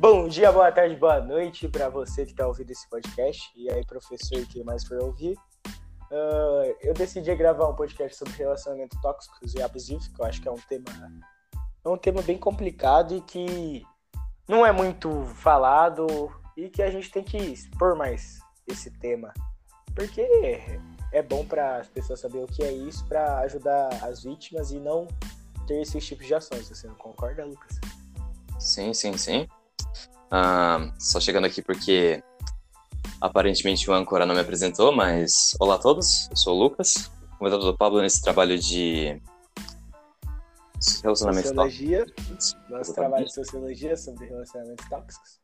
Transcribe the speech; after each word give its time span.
Bom 0.00 0.28
dia, 0.28 0.50
boa 0.50 0.72
tarde, 0.72 0.96
boa 0.96 1.20
noite 1.20 1.68
para 1.68 1.90
você 1.90 2.24
que 2.24 2.30
está 2.30 2.46
ouvindo 2.46 2.70
esse 2.70 2.88
podcast. 2.88 3.52
E 3.54 3.70
aí, 3.70 3.84
professor, 3.84 4.46
quem 4.46 4.64
mais 4.64 4.82
for 4.86 4.96
ouvir. 5.02 5.36
Uh, 6.10 6.74
eu 6.80 6.94
decidi 6.94 7.34
gravar 7.34 7.68
um 7.68 7.74
podcast 7.74 8.16
sobre 8.16 8.32
relacionamento 8.32 8.98
tóxicos 9.02 9.52
e 9.54 9.60
abusivos, 9.60 10.08
que 10.08 10.18
eu 10.18 10.24
acho 10.24 10.40
que 10.40 10.48
é 10.48 10.50
um 10.50 10.56
tema, 10.56 10.86
é 11.84 11.88
um 11.90 11.98
tema 11.98 12.22
bem 12.22 12.38
complicado 12.38 13.14
e 13.14 13.20
que 13.20 13.84
não 14.48 14.64
é 14.64 14.72
muito 14.72 15.26
falado 15.34 16.32
e 16.56 16.70
que 16.70 16.80
a 16.80 16.90
gente 16.90 17.10
tem 17.10 17.22
que 17.22 17.36
expor 17.36 17.94
mais 17.94 18.40
esse 18.66 18.90
tema. 19.00 19.34
Porque 19.94 20.26
é 21.12 21.20
bom 21.20 21.44
para 21.44 21.76
as 21.76 21.88
pessoas 21.88 22.20
saberem 22.20 22.44
o 22.44 22.48
que 22.48 22.62
é 22.62 22.72
isso 22.72 23.06
para 23.06 23.40
ajudar 23.40 23.90
as 24.02 24.22
vítimas 24.22 24.70
e 24.70 24.80
não 24.80 25.06
ter 25.66 25.82
esses 25.82 26.06
tipos 26.06 26.26
de 26.26 26.34
ações. 26.34 26.70
Você 26.70 26.86
não 26.86 26.94
concorda, 26.94 27.44
Lucas? 27.44 27.78
Sim, 28.58 28.94
sim, 28.94 29.14
sim. 29.18 29.46
Uh, 30.32 30.92
só 30.96 31.18
chegando 31.18 31.46
aqui 31.46 31.60
porque 31.60 32.22
aparentemente 33.20 33.90
o 33.90 33.92
âncora 33.92 34.24
não 34.24 34.34
me 34.34 34.40
apresentou, 34.40 34.92
mas 34.92 35.56
olá 35.58 35.74
a 35.74 35.78
todos, 35.78 36.28
eu 36.30 36.36
sou 36.36 36.56
o 36.56 36.62
Lucas, 36.62 37.10
convidado 37.38 37.64
do 37.64 37.76
Pablo 37.76 38.00
nesse 38.00 38.22
trabalho 38.22 38.56
de 38.56 39.20
relacionamento 41.02 41.48
sociologia, 41.48 42.06
nosso 42.68 42.94
trabalho 42.94 43.26
de 43.26 43.34
sociologia 43.34 43.96
sobre 43.96 44.26
relacionamentos 44.26 44.88
tóxicos. 44.88 45.40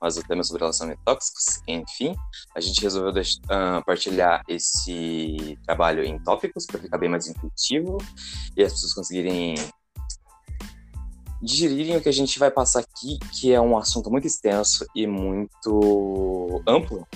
Mas 0.00 0.16
o 0.16 0.22
tema 0.22 0.42
é 0.42 0.44
sobre 0.44 0.60
relacionamentos 0.60 1.04
tóxicos, 1.04 1.60
enfim, 1.66 2.14
a 2.54 2.60
gente 2.60 2.80
resolveu 2.80 3.10
uh, 3.20 3.84
partilhar 3.84 4.44
esse 4.46 5.58
trabalho 5.66 6.04
em 6.04 6.22
tópicos 6.22 6.64
para 6.64 6.78
ficar 6.78 6.98
bem 6.98 7.08
mais 7.08 7.26
intuitivo 7.26 7.98
e 8.56 8.62
as 8.62 8.72
pessoas 8.72 8.94
conseguirem 8.94 9.56
digerirem 11.40 11.96
o 11.96 12.00
que 12.00 12.08
a 12.08 12.12
gente 12.12 12.38
vai 12.38 12.50
passar 12.50 12.80
aqui, 12.80 13.18
que 13.32 13.52
é 13.52 13.60
um 13.60 13.76
assunto 13.76 14.10
muito 14.10 14.26
extenso 14.26 14.86
e 14.94 15.06
muito 15.06 16.62
amplo 16.66 17.06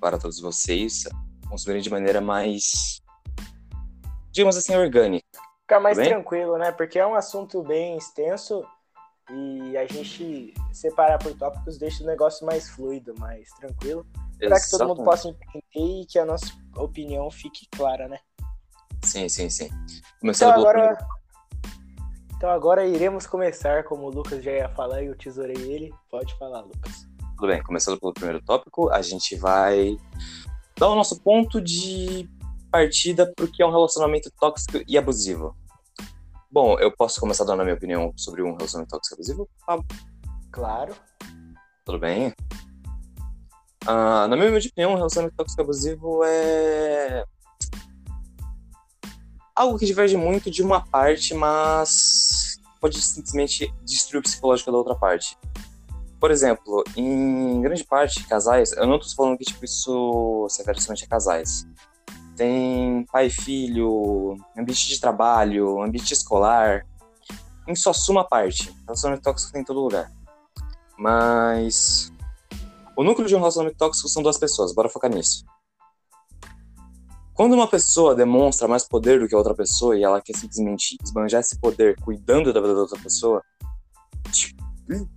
para 0.00 0.18
todos 0.18 0.40
vocês 0.40 1.04
consumirem 1.48 1.82
de 1.82 1.90
maneira 1.90 2.20
mais, 2.20 3.02
digamos 4.30 4.56
assim, 4.56 4.74
orgânica. 4.74 5.26
Ficar 5.62 5.80
mais 5.80 5.96
tranquilo, 5.96 6.56
né? 6.56 6.72
Porque 6.72 6.98
é 6.98 7.06
um 7.06 7.14
assunto 7.14 7.62
bem 7.62 7.96
extenso 7.96 8.64
e 9.30 9.76
a 9.76 9.86
gente 9.86 10.52
separar 10.72 11.18
por 11.18 11.34
tópicos 11.34 11.78
deixa 11.78 12.02
o 12.02 12.06
negócio 12.06 12.44
mais 12.44 12.68
fluido, 12.68 13.14
mais 13.18 13.48
tranquilo, 13.50 14.06
para 14.38 14.60
que 14.60 14.70
todo 14.70 14.88
mundo 14.88 15.04
possa 15.04 15.28
entender 15.28 16.02
e 16.02 16.06
que 16.06 16.18
a 16.18 16.24
nossa 16.24 16.46
opinião 16.76 17.30
fique 17.30 17.66
clara, 17.70 18.08
né? 18.08 18.18
Sim, 19.04 19.28
sim, 19.28 19.48
sim. 19.48 19.68
Começando 20.20 20.50
então, 20.50 20.60
agora... 20.62 21.21
Então 22.42 22.50
agora 22.50 22.84
iremos 22.84 23.24
começar, 23.24 23.84
como 23.84 24.08
o 24.08 24.10
Lucas 24.10 24.42
já 24.42 24.50
ia 24.50 24.68
falar 24.70 25.00
e 25.00 25.06
eu 25.06 25.16
tesourei 25.16 25.54
ele. 25.58 25.94
Pode 26.10 26.36
falar, 26.38 26.62
Lucas. 26.62 27.06
Tudo 27.36 27.46
bem, 27.46 27.62
começando 27.62 28.00
pelo 28.00 28.12
primeiro 28.12 28.42
tópico, 28.42 28.90
a 28.90 29.00
gente 29.00 29.36
vai 29.36 29.96
dar 30.76 30.88
o 30.88 30.96
nosso 30.96 31.20
ponto 31.20 31.60
de 31.60 32.28
partida 32.68 33.32
porque 33.36 33.62
é 33.62 33.66
um 33.66 33.70
relacionamento 33.70 34.28
tóxico 34.40 34.82
e 34.88 34.98
abusivo. 34.98 35.56
Bom, 36.50 36.76
eu 36.80 36.90
posso 36.90 37.20
começar 37.20 37.44
dando 37.44 37.60
a 37.60 37.64
minha 37.64 37.76
opinião 37.76 38.12
sobre 38.16 38.42
um 38.42 38.56
relacionamento 38.56 38.90
tóxico 38.90 39.14
e 39.14 39.16
abusivo? 39.18 39.48
Ah, 39.68 39.78
claro. 40.50 40.96
Tudo 41.84 42.00
bem? 42.00 42.34
Ah, 43.86 44.26
na 44.26 44.34
minha 44.34 44.48
opinião, 44.48 44.94
um 44.94 44.96
relacionamento 44.96 45.36
tóxico 45.36 45.60
e 45.60 45.62
abusivo 45.62 46.24
é 46.24 47.24
algo 49.54 49.78
que 49.78 49.86
diverge 49.86 50.16
muito 50.16 50.50
de 50.50 50.60
uma 50.60 50.84
parte, 50.84 51.34
mas 51.34 52.31
pode 52.82 53.00
simplesmente 53.00 53.72
destruir 53.84 54.18
o 54.18 54.22
psicológico 54.22 54.72
da 54.72 54.76
outra 54.76 54.96
parte. 54.96 55.38
Por 56.18 56.32
exemplo, 56.32 56.82
em 56.96 57.60
grande 57.60 57.84
parte, 57.84 58.26
casais, 58.26 58.72
eu 58.72 58.86
não 58.86 58.96
estou 58.96 59.14
falando 59.14 59.38
que 59.38 59.44
tipo, 59.44 59.64
isso 59.64 60.46
se 60.50 60.58
refere 60.58 60.80
somente 60.80 61.04
a 61.04 61.08
casais. 61.08 61.64
Tem 62.36 63.06
pai 63.12 63.26
e 63.26 63.30
filho, 63.30 64.36
ambiente 64.58 64.88
de 64.88 65.00
trabalho, 65.00 65.80
ambiente 65.80 66.12
escolar, 66.12 66.84
em 67.68 67.74
sua 67.76 67.92
suma 67.92 68.24
parte. 68.24 68.74
Relacionamento 68.84 69.22
tóxico 69.22 69.52
tem 69.52 69.62
em 69.62 69.64
todo 69.64 69.80
lugar. 69.80 70.10
Mas 70.98 72.12
o 72.96 73.04
núcleo 73.04 73.28
de 73.28 73.36
um 73.36 73.38
relacionamento 73.38 73.78
tóxico 73.78 74.08
são 74.08 74.22
duas 74.22 74.38
pessoas, 74.38 74.74
bora 74.74 74.88
focar 74.88 75.10
nisso. 75.10 75.44
Quando 77.34 77.54
uma 77.54 77.66
pessoa 77.66 78.14
demonstra 78.14 78.68
mais 78.68 78.86
poder 78.86 79.18
do 79.18 79.26
que 79.26 79.34
a 79.34 79.38
outra 79.38 79.54
pessoa 79.54 79.96
e 79.96 80.04
ela 80.04 80.20
quer 80.20 80.36
simplesmente 80.36 80.96
esbanjar 81.02 81.40
esse 81.40 81.58
poder 81.58 81.98
cuidando 82.00 82.52
da 82.52 82.60
vida 82.60 82.74
da 82.74 82.82
outra 82.82 83.00
pessoa, 83.00 83.42
tipo, 84.30 84.62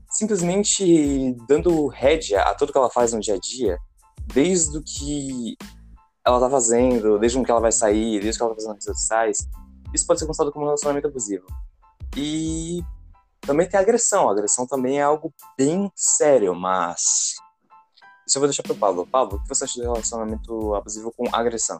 simplesmente 0.09 1.35
dando 1.47 1.87
rédea 1.87 2.41
a 2.43 2.55
tudo 2.55 2.71
que 2.71 2.77
ela 2.77 2.89
faz 2.89 3.11
no 3.11 3.19
dia 3.19 3.35
a 3.35 3.39
dia, 3.39 3.77
desde 4.27 4.77
o 4.77 4.81
que 4.81 5.57
ela 6.25 6.39
tá 6.39 6.49
fazendo, 6.49 7.19
desde 7.19 7.37
o 7.37 7.43
que 7.43 7.51
ela 7.51 7.59
vai 7.59 7.71
sair, 7.71 8.21
desde 8.21 8.31
o 8.31 8.37
que 8.37 8.43
ela 8.43 8.51
tá 8.51 8.55
fazendo 8.55 8.75
nas 8.75 8.85
redes 8.85 8.99
sociais, 8.99 9.37
isso 9.93 10.07
pode 10.07 10.19
ser 10.19 10.25
considerado 10.25 10.53
como 10.53 10.65
um 10.65 10.67
relacionamento 10.69 11.07
abusivo. 11.07 11.45
E 12.15 12.81
também 13.41 13.67
tem 13.67 13.77
a 13.77 13.83
agressão. 13.83 14.29
A 14.29 14.31
agressão 14.31 14.65
também 14.65 14.99
é 14.99 15.03
algo 15.03 15.33
bem 15.57 15.91
sério, 15.95 16.55
mas. 16.55 17.35
Isso 18.27 18.37
eu 18.37 18.39
vou 18.39 18.47
deixar 18.47 18.63
pro 18.63 18.75
Pablo. 18.75 19.05
Pablo, 19.05 19.37
o 19.37 19.41
que 19.43 19.49
você 19.49 19.65
acha 19.65 19.79
do 19.79 19.83
relacionamento 19.83 20.73
abusivo 20.73 21.13
com 21.15 21.27
agressão? 21.31 21.79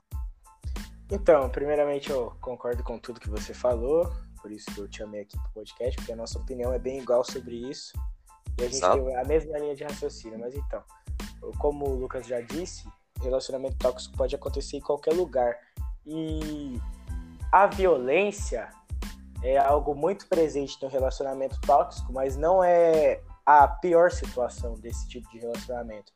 Então, 1.11 1.49
primeiramente 1.49 2.09
eu 2.09 2.33
concordo 2.41 2.83
com 2.83 2.97
tudo 2.97 3.19
que 3.19 3.29
você 3.29 3.53
falou, 3.53 4.11
por 4.41 4.51
isso 4.51 4.65
que 4.73 4.79
eu 4.79 4.87
te 4.87 5.03
amei 5.03 5.21
aqui 5.21 5.37
pro 5.37 5.51
podcast, 5.53 5.95
porque 5.97 6.13
a 6.13 6.15
nossa 6.15 6.39
opinião 6.39 6.73
é 6.73 6.79
bem 6.79 6.99
igual 6.99 7.23
sobre 7.23 7.55
isso. 7.69 7.93
E 8.59 8.63
a 8.63 8.69
gente 8.69 8.81
tem 8.81 9.15
a 9.17 9.23
mesma 9.23 9.57
linha 9.57 9.75
de 9.75 9.83
raciocínio. 9.83 10.39
Mas 10.39 10.55
então, 10.55 10.83
como 11.59 11.87
o 11.87 11.95
Lucas 11.95 12.25
já 12.25 12.41
disse, 12.41 12.87
relacionamento 13.25 13.77
tóxico 13.77 14.15
pode 14.15 14.35
acontecer 14.35 14.77
em 14.77 14.81
qualquer 14.81 15.13
lugar. 15.13 15.57
E 16.05 16.79
a 17.51 17.67
violência 17.67 18.69
é 19.43 19.57
algo 19.57 19.95
muito 19.95 20.27
presente 20.27 20.77
no 20.81 20.87
relacionamento 20.87 21.59
tóxico, 21.61 22.11
mas 22.13 22.37
não 22.37 22.63
é 22.63 23.21
a 23.45 23.67
pior 23.67 24.11
situação 24.11 24.73
desse 24.75 25.07
tipo 25.07 25.29
de 25.29 25.39
relacionamento. 25.39 26.13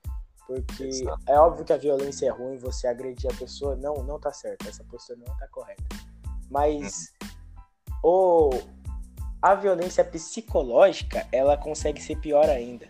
Porque 0.50 0.84
Exato. 0.86 1.22
é 1.28 1.38
óbvio 1.38 1.64
que 1.64 1.72
a 1.72 1.78
violência 1.78 2.26
é 2.26 2.30
ruim, 2.32 2.58
você 2.58 2.88
agredir 2.88 3.32
a 3.32 3.36
pessoa, 3.36 3.76
não, 3.76 4.04
não 4.04 4.20
tá 4.20 4.34
certo, 4.34 4.68
essa 4.68 4.84
postura 4.84 5.20
não 5.20 5.38
tá 5.38 5.48
correta. 5.50 5.84
Mas 6.50 7.14
uhum. 8.04 8.50
o, 8.50 8.50
a 9.40 9.54
violência 9.54 10.04
psicológica, 10.04 11.28
ela 11.32 11.56
consegue 11.56 12.02
ser 12.02 12.16
pior 12.16 12.50
ainda. 12.50 12.88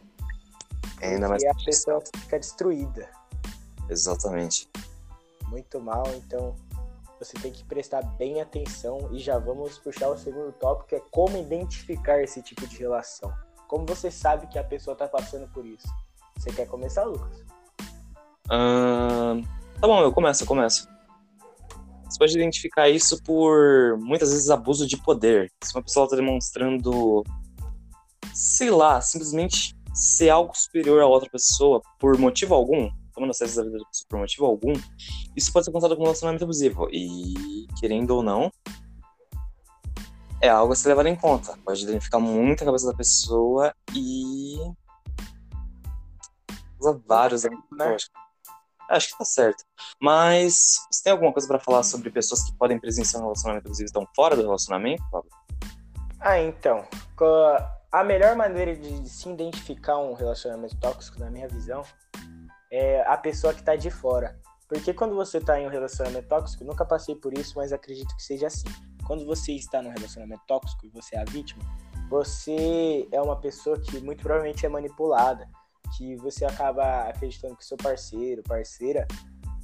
É 1.02 1.10
ainda 1.10 1.28
mais. 1.28 1.44
E 1.44 1.48
a 1.48 1.54
pessoa 1.54 2.02
fica 2.16 2.40
destruída. 2.40 3.10
Exatamente. 3.90 4.70
Muito 5.50 5.82
mal, 5.82 6.06
então 6.16 6.56
você 7.20 7.34
tem 7.42 7.52
que 7.52 7.66
prestar 7.66 8.04
bem 8.04 8.40
atenção 8.40 9.10
e 9.12 9.20
já 9.20 9.38
vamos 9.38 9.78
puxar 9.80 10.08
o 10.08 10.18
segundo 10.18 10.54
tópico, 10.54 10.88
que 10.88 10.96
é 10.96 11.02
como 11.12 11.36
identificar 11.36 12.22
esse 12.24 12.42
tipo 12.42 12.66
de 12.66 12.78
relação. 12.78 13.34
Como 13.68 13.86
você 13.86 14.10
sabe 14.10 14.48
que 14.48 14.58
a 14.58 14.64
pessoa 14.64 14.96
tá 14.96 15.10
passando 15.10 15.46
por 15.50 15.66
isso? 15.66 15.90
Você 16.38 16.54
quer 16.54 16.68
começar, 16.68 17.04
Lucas? 17.04 17.49
Uh, 18.50 19.42
tá 19.80 19.88
bom, 19.88 20.02
eu 20.02 20.12
começo, 20.12 20.44
eu 20.44 20.48
começo. 20.48 20.88
Você 22.10 22.18
pode 22.18 22.36
identificar 22.36 22.90
isso 22.90 23.22
por 23.24 23.96
muitas 24.00 24.32
vezes 24.32 24.50
abuso 24.50 24.88
de 24.88 24.98
poder. 24.98 25.52
Se 25.64 25.76
uma 25.76 25.84
pessoa 25.84 26.06
está 26.06 26.16
demonstrando, 26.16 27.24
sei 28.34 28.72
lá, 28.72 29.00
simplesmente 29.00 29.76
ser 29.94 30.30
algo 30.30 30.58
superior 30.58 31.02
a 31.02 31.06
outra 31.06 31.30
pessoa 31.30 31.82
por 32.00 32.18
motivo 32.18 32.56
algum, 32.56 32.90
tomando 33.14 33.30
acesso 33.30 33.58
da 33.58 33.64
vida 33.64 33.78
da 33.78 33.86
pessoa 33.86 34.08
por 34.10 34.20
motivo 34.20 34.46
algum, 34.46 34.74
isso 35.36 35.54
pode 35.54 35.66
ser 35.66 35.72
contado 35.72 35.92
como 35.92 36.02
um 36.02 36.06
relacionamento 36.06 36.44
abusivo. 36.44 36.90
E, 36.92 37.68
querendo 37.80 38.12
ou 38.12 38.24
não, 38.24 38.52
é 40.42 40.50
algo 40.50 40.74
a 40.74 40.76
ser 40.76 40.90
levado 40.90 41.08
em 41.08 41.16
conta. 41.16 41.58
Pode 41.64 41.84
identificar 41.84 42.20
muito 42.20 42.64
a 42.64 42.66
cabeça 42.66 42.88
da 42.88 42.98
pessoa 42.98 43.72
e 43.94 44.58
usa 46.80 47.00
vários 47.06 47.44
né? 47.44 47.98
Acho 48.90 49.10
que 49.10 49.18
tá 49.20 49.26
certo. 49.26 49.64
Mas 50.02 50.76
você 50.92 51.04
tem 51.04 51.12
alguma 51.12 51.32
coisa 51.32 51.48
para 51.48 51.60
falar 51.60 51.84
sobre 51.84 52.10
pessoas 52.10 52.44
que 52.44 52.58
podem 52.58 52.80
presenciar 52.80 53.22
um 53.22 53.26
relacionamento 53.26 53.68
abusivo 53.68 53.86
e 53.86 53.86
estão 53.86 54.08
fora 54.16 54.36
do 54.36 54.42
relacionamento, 54.42 55.04
Pablo? 55.12 55.30
Ah, 56.20 56.40
então. 56.40 56.86
A 57.92 58.04
melhor 58.04 58.36
maneira 58.36 58.76
de 58.76 59.08
se 59.08 59.30
identificar 59.30 59.98
um 60.00 60.14
relacionamento 60.14 60.76
tóxico, 60.78 61.20
na 61.20 61.30
minha 61.30 61.48
visão, 61.48 61.84
é 62.72 63.02
a 63.08 63.16
pessoa 63.16 63.54
que 63.54 63.64
tá 63.64 63.76
de 63.76 63.92
fora. 63.92 64.40
Porque 64.68 64.94
quando 64.94 65.16
você 65.16 65.40
tá 65.40 65.60
em 65.60 65.68
um 65.68 65.70
relacionamento 65.70 66.28
tóxico, 66.28 66.64
nunca 66.64 66.84
passei 66.84 67.16
por 67.16 67.36
isso, 67.38 67.54
mas 67.56 67.72
acredito 67.72 68.16
que 68.16 68.24
seja 68.24 68.48
assim. 68.48 68.68
Quando 69.06 69.26
você 69.26 69.54
está 69.54 69.82
num 69.82 69.90
relacionamento 69.90 70.42
tóxico 70.48 70.86
e 70.86 70.90
você 70.90 71.16
é 71.16 71.22
a 71.22 71.26
vítima, 71.26 71.64
você 72.10 73.08
é 73.12 73.22
uma 73.22 73.36
pessoa 73.36 73.80
que 73.80 74.00
muito 74.00 74.22
provavelmente 74.22 74.66
é 74.66 74.70
manipulada 74.70 75.48
que 75.98 76.16
você 76.18 76.46
acaba 76.46 77.10
acreditando 77.10 77.56
que 77.56 77.66
seu 77.66 77.78
parceiro, 77.78 78.44
parceira, 78.44 79.08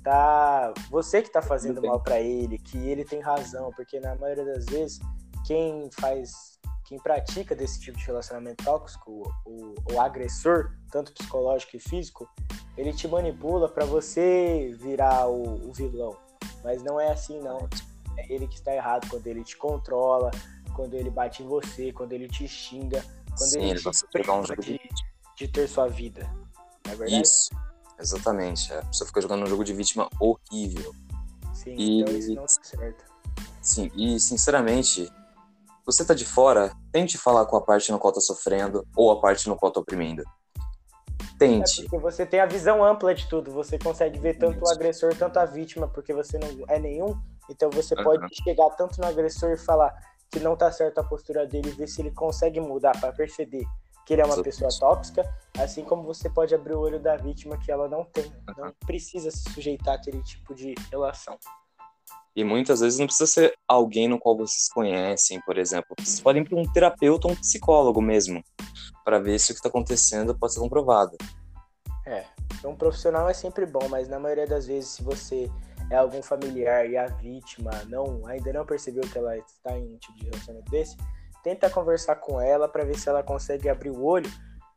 tá 0.03 0.73
você 0.89 1.21
que 1.21 1.31
tá 1.31 1.41
fazendo 1.41 1.81
mal 1.81 1.99
para 1.99 2.19
ele, 2.19 2.57
que 2.57 2.77
ele 2.77 3.03
tem 3.03 3.19
razão, 3.19 3.71
porque 3.75 3.99
na 3.99 4.15
maioria 4.15 4.45
das 4.45 4.65
vezes 4.65 4.99
quem 5.45 5.89
faz 5.99 6.55
quem 6.85 6.99
pratica 6.99 7.55
desse 7.55 7.79
tipo 7.79 7.97
de 7.97 8.05
relacionamento 8.05 8.63
tóxico, 8.63 9.23
o, 9.43 9.73
o 9.91 9.99
agressor, 9.99 10.71
tanto 10.91 11.11
psicológico 11.13 11.75
e 11.75 11.79
físico, 11.79 12.29
ele 12.77 12.93
te 12.93 13.07
manipula 13.07 13.67
para 13.67 13.85
você 13.85 14.71
virar 14.79 15.27
o, 15.27 15.67
o, 15.67 15.73
vilão. 15.73 16.15
Mas 16.63 16.83
não 16.83 16.99
é 16.99 17.11
assim, 17.11 17.39
não. 17.41 17.67
É 18.17 18.31
ele 18.31 18.47
que 18.47 18.55
está 18.55 18.73
errado 18.73 19.09
quando 19.09 19.25
ele 19.25 19.43
te 19.43 19.57
controla, 19.57 20.29
quando 20.75 20.93
ele 20.93 21.09
bate 21.09 21.41
em 21.41 21.47
você, 21.47 21.91
quando 21.91 22.13
ele 22.13 22.27
te 22.27 22.47
xinga, 22.47 23.03
quando 23.29 23.49
Sim, 23.49 23.59
ele, 23.61 23.69
ele 23.71 23.91
te 23.91 24.07
priva 24.11 24.33
um 24.33 24.43
de, 24.43 24.79
de 25.35 25.47
ter 25.47 25.67
sua 25.67 25.87
vida. 25.87 26.29
Não 26.85 26.93
é 26.93 26.95
verdade? 26.95 27.21
Isso, 27.21 27.49
exatamente. 27.99 28.73
A 28.73 28.83
pessoa 28.85 29.07
fica 29.07 29.21
jogando 29.21 29.43
um 29.43 29.47
jogo 29.47 29.63
de 29.63 29.73
vítima 29.73 30.09
horrível. 30.19 30.93
Sim, 31.53 31.75
e... 31.77 32.01
então 32.01 32.15
isso 32.15 32.33
não 32.33 32.43
tá 32.43 32.63
certo. 32.63 33.03
Sim, 33.61 33.91
e 33.95 34.19
sinceramente, 34.19 35.11
você 35.85 36.05
tá 36.05 36.13
de 36.13 36.25
fora, 36.25 36.71
tente 36.91 37.17
falar 37.17 37.45
com 37.45 37.57
a 37.57 37.61
parte 37.61 37.91
no 37.91 37.99
qual 37.99 38.13
tá 38.13 38.21
sofrendo 38.21 38.87
ou 38.95 39.11
a 39.11 39.19
parte 39.19 39.49
no 39.49 39.55
qual 39.55 39.71
tá 39.71 39.79
oprimindo. 39.79 40.23
Tente. 41.37 41.81
É 41.81 41.83
porque 41.83 41.97
você 41.97 42.25
tem 42.25 42.39
a 42.39 42.45
visão 42.45 42.83
ampla 42.83 43.13
de 43.13 43.27
tudo, 43.27 43.51
você 43.51 43.77
consegue 43.77 44.17
ver 44.19 44.37
tanto 44.37 44.63
o 44.63 44.69
agressor, 44.69 45.15
tanto 45.15 45.37
a 45.37 45.45
vítima, 45.45 45.87
porque 45.87 46.13
você 46.13 46.37
não 46.37 46.47
é 46.69 46.79
nenhum, 46.79 47.19
então 47.49 47.69
você 47.69 47.93
uhum. 47.95 48.03
pode 48.03 48.35
chegar 48.43 48.69
tanto 48.71 49.01
no 49.01 49.07
agressor 49.07 49.51
e 49.51 49.57
falar 49.57 49.93
que 50.31 50.39
não 50.39 50.55
tá 50.55 50.71
certa 50.71 51.01
a 51.01 51.03
postura 51.03 51.45
dele, 51.45 51.71
ver 51.71 51.87
se 51.87 52.01
ele 52.01 52.11
consegue 52.11 52.59
mudar 52.59 52.99
para 52.99 53.11
perceber 53.11 53.65
que 54.05 54.13
ele 54.13 54.21
é 54.21 54.25
uma 54.25 54.41
pessoa 54.41 54.69
tóxica, 54.79 55.23
assim 55.57 55.83
como 55.83 56.03
você 56.03 56.29
pode 56.29 56.53
abrir 56.53 56.73
o 56.75 56.79
olho 56.79 56.99
da 56.99 57.17
vítima 57.17 57.57
que 57.57 57.71
ela 57.71 57.89
não 57.89 58.05
tem, 58.05 58.31
não 58.57 58.71
precisa 58.85 59.31
se 59.31 59.49
sujeitar 59.51 59.95
àquele 59.95 60.21
tipo 60.21 60.53
de 60.53 60.75
relação. 60.91 61.37
E 62.35 62.43
muitas 62.43 62.81
vezes 62.81 62.99
não 62.99 63.07
precisa 63.07 63.27
ser 63.27 63.53
alguém 63.67 64.07
no 64.07 64.19
qual 64.19 64.37
vocês 64.37 64.67
conhecem, 64.67 65.39
por 65.41 65.57
exemplo. 65.57 65.95
Vocês 65.97 66.19
podem 66.19 66.41
ir 66.41 66.49
para 66.49 66.59
um 66.59 66.71
terapeuta 66.71 67.27
ou 67.27 67.33
um 67.33 67.35
psicólogo 67.35 68.01
mesmo, 68.01 68.43
para 69.05 69.19
ver 69.19 69.39
se 69.39 69.51
o 69.51 69.55
que 69.55 69.59
está 69.59 69.69
acontecendo 69.69 70.37
pode 70.37 70.53
ser 70.53 70.59
comprovado. 70.59 71.17
É, 72.05 72.25
um 72.65 72.75
profissional 72.75 73.29
é 73.29 73.33
sempre 73.33 73.65
bom, 73.65 73.87
mas 73.89 74.07
na 74.09 74.19
maioria 74.19 74.45
das 74.45 74.67
vezes, 74.67 74.89
se 74.89 75.01
você 75.01 75.49
é 75.89 75.95
algum 75.95 76.21
familiar 76.21 76.89
e 76.89 76.97
a 76.97 77.07
vítima 77.07 77.71
não 77.87 78.25
ainda 78.27 78.51
não 78.51 78.65
percebeu 78.65 79.03
que 79.03 79.17
ela 79.17 79.37
está 79.37 79.77
em 79.77 79.93
um 79.93 79.97
tipo 79.97 80.17
de 80.17 80.25
relacionamento 80.25 80.69
desse, 80.69 80.97
tenta 81.45 81.69
conversar 81.69 82.15
com 82.15 82.41
ela 82.41 82.67
para 82.67 82.83
ver 82.83 82.97
se 82.97 83.07
ela 83.07 83.21
consegue 83.21 83.69
abrir 83.69 83.91
o 83.91 84.03
olho 84.03 84.29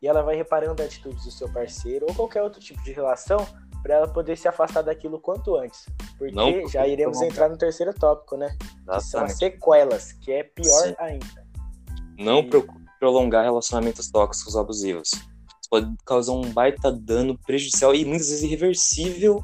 e 0.03 0.07
ela 0.07 0.23
vai 0.23 0.37
reparando 0.37 0.83
atitudes 0.83 1.25
do 1.25 1.31
seu 1.31 1.51
parceiro 1.51 2.05
ou 2.07 2.15
qualquer 2.15 2.43
outro 2.43 2.61
tipo 2.61 2.83
de 2.83 2.93
relação 2.93 3.39
para 3.83 3.95
ela 3.95 4.07
poder 4.07 4.37
se 4.37 4.47
afastar 4.47 4.83
daquilo 4.83 5.19
quanto 5.19 5.57
antes. 5.57 5.87
Porque 6.19 6.35
não, 6.35 6.69
já 6.69 6.87
iremos 6.87 7.23
entrar 7.23 7.49
no 7.49 7.57
terceiro 7.57 7.95
tópico, 7.95 8.37
né? 8.37 8.55
Que 8.87 9.01
são 9.01 9.25
as 9.25 9.39
sequelas, 9.39 10.13
que 10.13 10.31
é 10.31 10.43
pior 10.43 10.89
Sim. 10.89 10.95
ainda. 10.99 11.47
Não 12.19 12.41
e... 12.41 12.51
procure 12.51 12.85
prolongar 13.01 13.45
relacionamentos 13.45 14.11
tóxicos 14.11 14.55
ou 14.55 14.61
abusivos. 14.61 15.09
Isso 15.13 15.71
pode 15.71 15.91
causar 16.05 16.33
um 16.33 16.53
baita 16.53 16.93
dano 16.93 17.39
prejudicial 17.47 17.95
e 17.95 18.05
muitas 18.05 18.29
vezes 18.29 18.43
irreversível 18.43 19.41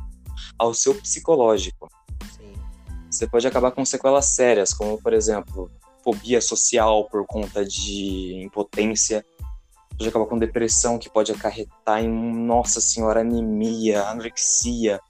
ao 0.59 0.75
seu 0.75 0.95
psicológico. 0.95 1.89
Sim. 2.37 2.53
Você 3.11 3.27
pode 3.27 3.47
acabar 3.47 3.71
com 3.71 3.83
sequelas 3.83 4.27
sérias, 4.27 4.75
como 4.75 5.01
por 5.01 5.15
exemplo, 5.15 5.71
fobia 6.05 6.41
social 6.41 7.09
por 7.09 7.27
conta 7.27 7.65
de 7.65 8.43
impotência, 8.45 9.25
pode 9.97 10.09
acabar 10.09 10.27
com 10.27 10.39
depressão, 10.39 10.99
que 10.99 11.09
pode 11.09 11.33
acarretar 11.33 12.05
em, 12.05 12.09
nossa 12.09 12.81
senhora, 12.81 13.21
anemia, 13.21 14.03
anorexia, 14.03 15.01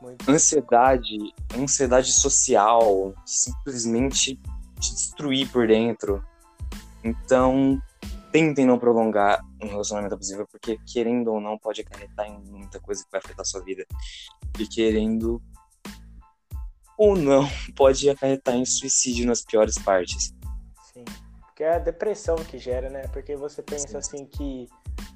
Muito 0.00 0.30
ansiedade, 0.30 1.34
ansiedade 1.54 2.12
social, 2.12 3.12
simplesmente 3.26 4.40
te 4.80 4.94
destruir 4.94 5.50
por 5.50 5.66
dentro. 5.66 6.24
Então, 7.04 7.80
tentem 8.32 8.64
não 8.64 8.78
prolongar 8.78 9.44
um 9.62 9.66
relacionamento 9.66 10.14
abusivo, 10.14 10.46
porque 10.50 10.78
querendo 10.86 11.32
ou 11.32 11.40
não, 11.40 11.58
pode 11.58 11.80
acarretar 11.80 12.26
em 12.26 12.38
muita 12.38 12.80
coisa 12.80 13.04
que 13.04 13.10
vai 13.10 13.20
afetar 13.20 13.40
a 13.40 13.44
sua 13.44 13.62
vida. 13.62 13.84
E 14.58 14.66
querendo 14.66 15.42
ou 16.98 17.16
não, 17.16 17.48
pode 17.76 18.10
acarretar 18.10 18.56
em 18.56 18.64
suicídio 18.64 19.24
nas 19.24 19.42
piores 19.42 19.78
partes. 19.78 20.34
Sim. 20.92 21.04
Porque 21.46 21.62
é 21.62 21.76
a 21.76 21.78
depressão 21.78 22.36
que 22.36 22.58
gera, 22.58 22.90
né? 22.90 23.06
Porque 23.08 23.36
você 23.36 23.62
pensa 23.62 23.88
Sim. 23.88 23.96
assim 23.96 24.26
que 24.26 24.68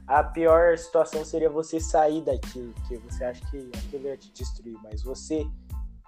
a 0.07 0.23
pior 0.23 0.79
situação 0.79 1.25
seria 1.25 1.51
você 1.51 1.81
sair 1.81 2.23
daquilo, 2.23 2.73
que 2.89 2.97
você 2.99 3.25
acha 3.25 3.45
que 3.51 3.71
aquilo 3.77 4.07
ia 4.07 4.17
te 4.17 4.31
destruir, 4.33 4.79
mas 4.83 5.03
você 5.03 5.45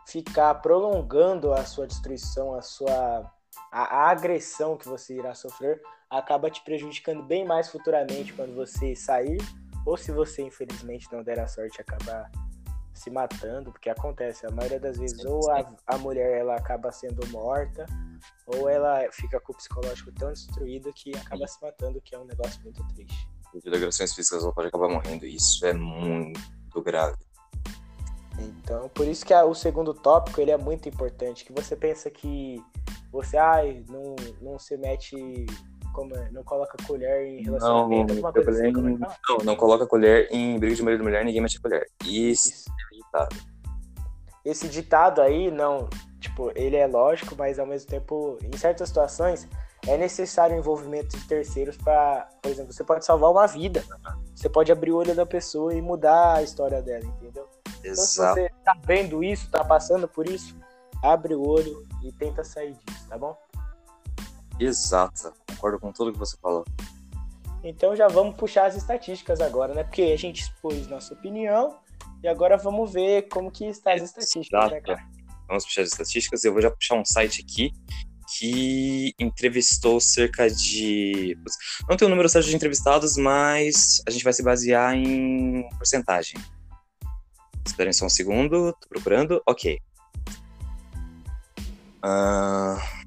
ficar 0.06 0.54
prolongando 0.56 1.52
a 1.52 1.64
sua 1.64 1.86
destruição, 1.86 2.54
a 2.54 2.62
sua 2.62 3.30
a, 3.70 3.82
a 3.82 4.10
agressão 4.10 4.76
que 4.76 4.88
você 4.88 5.16
irá 5.16 5.34
sofrer 5.34 5.80
acaba 6.10 6.50
te 6.50 6.62
prejudicando 6.62 7.22
bem 7.22 7.44
mais 7.44 7.68
futuramente 7.70 8.32
quando 8.32 8.54
você 8.54 8.94
sair, 8.94 9.38
ou 9.86 9.96
se 9.96 10.12
você 10.12 10.42
infelizmente 10.42 11.08
não 11.12 11.22
der 11.22 11.40
a 11.40 11.48
sorte 11.48 11.74
de 11.74 11.80
acabar 11.80 12.30
se 12.94 13.10
matando, 13.10 13.72
porque 13.72 13.90
acontece, 13.90 14.46
a 14.46 14.50
maioria 14.50 14.78
das 14.78 14.96
vezes 14.96 15.20
sim, 15.20 15.28
ou 15.28 15.50
a, 15.50 15.74
a 15.86 15.98
mulher 15.98 16.38
ela 16.38 16.54
acaba 16.54 16.92
sendo 16.92 17.26
morta, 17.28 17.84
ou 18.46 18.68
ela 18.68 19.06
fica 19.10 19.40
com 19.40 19.52
o 19.52 19.56
psicológico 19.56 20.12
tão 20.12 20.32
destruído 20.32 20.92
que 20.92 21.14
acaba 21.16 21.46
se 21.46 21.60
matando, 21.60 22.00
que 22.00 22.14
é 22.14 22.18
um 22.18 22.24
negócio 22.24 22.62
muito 22.62 22.86
triste. 22.94 23.28
Devido 23.52 23.74
a 23.74 23.76
agressões 23.76 24.14
físicas 24.14 24.42
ela 24.42 24.52
pode 24.52 24.68
acabar 24.68 24.88
morrendo, 24.88 25.26
e 25.26 25.34
isso 25.34 25.66
é 25.66 25.72
muito 25.72 26.82
grave. 26.82 27.18
Então, 28.38 28.88
por 28.88 29.06
isso 29.06 29.24
que 29.24 29.34
a, 29.34 29.44
o 29.44 29.54
segundo 29.54 29.92
tópico 29.92 30.40
ele 30.40 30.50
é 30.50 30.56
muito 30.56 30.88
importante, 30.88 31.44
que 31.44 31.52
você 31.52 31.76
pensa 31.76 32.10
que 32.10 32.62
você 33.12 33.36
ai, 33.36 33.84
não, 33.88 34.16
não 34.40 34.58
se 34.58 34.76
mete 34.76 35.46
como 35.94 36.14
é? 36.14 36.30
Não 36.32 36.42
coloca 36.42 36.76
colher 36.86 37.24
em 37.24 37.42
relacionamento, 37.42 38.12
não, 38.12 38.26
alguma 38.26 38.32
coisa 38.32 38.50
assim, 38.50 38.68
em... 38.68 38.98
não, 38.98 39.38
não 39.44 39.56
coloca 39.56 39.86
colher 39.86 40.28
em 40.30 40.58
briga 40.58 40.74
de 40.74 40.82
marido 40.82 41.00
e 41.00 41.04
mulher, 41.04 41.24
ninguém 41.24 41.40
mete 41.40 41.56
a 41.56 41.60
colher. 41.60 41.86
Isso, 42.04 42.48
Isso. 42.48 42.68
é 42.68 42.96
ditado. 42.96 43.36
Esse 44.44 44.68
ditado 44.68 45.22
aí, 45.22 45.50
não, 45.50 45.88
tipo, 46.20 46.52
ele 46.54 46.76
é 46.76 46.86
lógico, 46.86 47.34
mas 47.38 47.58
ao 47.58 47.66
mesmo 47.66 47.88
tempo, 47.88 48.36
em 48.42 48.54
certas 48.58 48.88
situações, 48.88 49.48
é 49.86 49.96
necessário 49.96 50.56
o 50.56 50.58
envolvimento 50.58 51.16
de 51.16 51.26
terceiros 51.26 51.76
para, 51.76 52.28
por 52.42 52.50
exemplo, 52.50 52.72
você 52.72 52.84
pode 52.84 53.04
salvar 53.04 53.30
uma 53.30 53.46
vida. 53.46 53.82
Você 54.34 54.48
pode 54.48 54.72
abrir 54.72 54.92
o 54.92 54.96
olho 54.96 55.14
da 55.14 55.24
pessoa 55.24 55.74
e 55.74 55.80
mudar 55.80 56.36
a 56.36 56.42
história 56.42 56.82
dela, 56.82 57.04
entendeu? 57.04 57.48
Exato. 57.82 57.84
Então, 57.84 57.94
se 57.94 58.16
você 58.16 58.50
tá 58.64 58.76
vendo 58.84 59.22
isso, 59.22 59.50
tá 59.50 59.64
passando 59.64 60.08
por 60.08 60.28
isso, 60.28 60.56
abre 61.02 61.34
o 61.34 61.46
olho 61.46 61.86
e 62.02 62.10
tenta 62.12 62.42
sair 62.42 62.72
disso, 62.72 63.08
tá 63.08 63.16
bom? 63.16 63.36
Exato, 64.58 65.32
concordo 65.48 65.78
com 65.78 65.92
tudo 65.92 66.12
que 66.12 66.18
você 66.18 66.36
falou. 66.40 66.64
Então 67.62 67.96
já 67.96 68.08
vamos 68.08 68.36
puxar 68.36 68.66
as 68.66 68.76
estatísticas 68.76 69.40
agora, 69.40 69.74
né? 69.74 69.84
Porque 69.84 70.02
a 70.02 70.18
gente 70.18 70.42
expôs 70.42 70.86
nossa 70.86 71.14
opinião 71.14 71.78
e 72.22 72.28
agora 72.28 72.56
vamos 72.56 72.92
ver 72.92 73.28
como 73.28 73.50
que 73.50 73.64
está 73.64 73.94
as 73.94 74.02
estatísticas, 74.02 74.70
né, 74.70 74.80
cara? 74.80 75.02
Vamos 75.48 75.64
puxar 75.64 75.82
as 75.82 75.88
estatísticas. 75.88 76.44
Eu 76.44 76.52
vou 76.52 76.60
já 76.60 76.70
puxar 76.70 76.94
um 76.94 77.04
site 77.04 77.42
aqui 77.42 77.72
que 78.38 79.14
entrevistou 79.18 80.00
cerca 80.00 80.48
de. 80.48 81.38
Não 81.88 81.96
tem 81.96 82.06
o 82.06 82.08
um 82.08 82.10
número 82.10 82.28
certo 82.28 82.46
de 82.46 82.56
entrevistados, 82.56 83.16
mas 83.16 84.02
a 84.06 84.10
gente 84.10 84.24
vai 84.24 84.32
se 84.32 84.42
basear 84.42 84.94
em 84.94 85.68
porcentagem. 85.76 86.38
Esperem 87.66 87.92
só 87.92 88.06
um 88.06 88.10
segundo, 88.10 88.72
tô 88.74 88.88
procurando. 88.88 89.42
Ok. 89.46 89.80
Uh... 92.04 93.03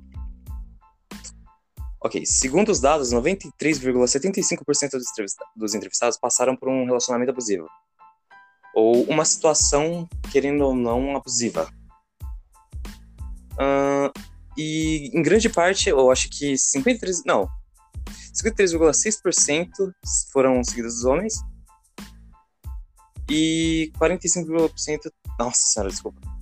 Ok, 1.99 2.25
segundo 2.25 2.69
os 2.69 2.79
dados, 2.79 3.11
93,75% 3.11 4.91
dos, 4.91 5.35
dos 5.55 5.73
entrevistados 5.73 6.17
passaram 6.17 6.55
por 6.55 6.69
um 6.69 6.85
relacionamento 6.85 7.31
abusivo. 7.31 7.67
Ou 8.75 9.03
uma 9.05 9.25
situação, 9.25 10.07
querendo 10.31 10.61
ou 10.61 10.75
não, 10.75 11.17
abusiva. 11.17 11.67
Uh, 13.53 14.11
e 14.55 15.09
em 15.11 15.21
grande 15.23 15.49
parte, 15.49 15.89
eu 15.89 16.11
acho 16.11 16.29
que 16.29 16.57
53. 16.57 17.23
Não. 17.25 17.49
53,6% 18.33 19.69
foram 20.31 20.63
seguidos 20.63 20.95
dos 20.95 21.05
homens. 21.05 21.33
E 23.29 23.91
45,% 23.99 25.11
Nossa 25.39 25.61
senhora, 25.61 25.89
desculpa. 25.89 26.36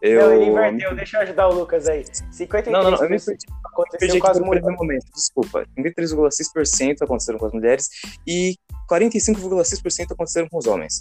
Eu... 0.00 0.22
Não, 0.22 0.32
ele 0.32 0.50
inverteu, 0.50 0.94
deixa 0.94 1.16
eu 1.16 1.22
ajudar 1.22 1.48
o 1.48 1.54
Lucas 1.54 1.88
aí. 1.88 2.04
53% 2.04 2.66
não, 2.66 2.82
não, 2.82 2.90
não, 2.92 2.98
eu 2.98 3.10
me 3.10 3.20
perdi, 3.20 3.46
aconteceu 3.64 4.20
com 4.20 4.26
as 4.28 4.38
mulheres. 4.38 4.76
Momento, 4.76 5.06
desculpa. 5.12 5.66
53,6% 5.76 7.02
aconteceram 7.02 7.38
com 7.38 7.46
as 7.46 7.52
mulheres 7.52 7.88
e 8.26 8.56
45,6% 8.88 10.12
aconteceram 10.12 10.48
com 10.48 10.58
os 10.58 10.66
homens. 10.66 11.00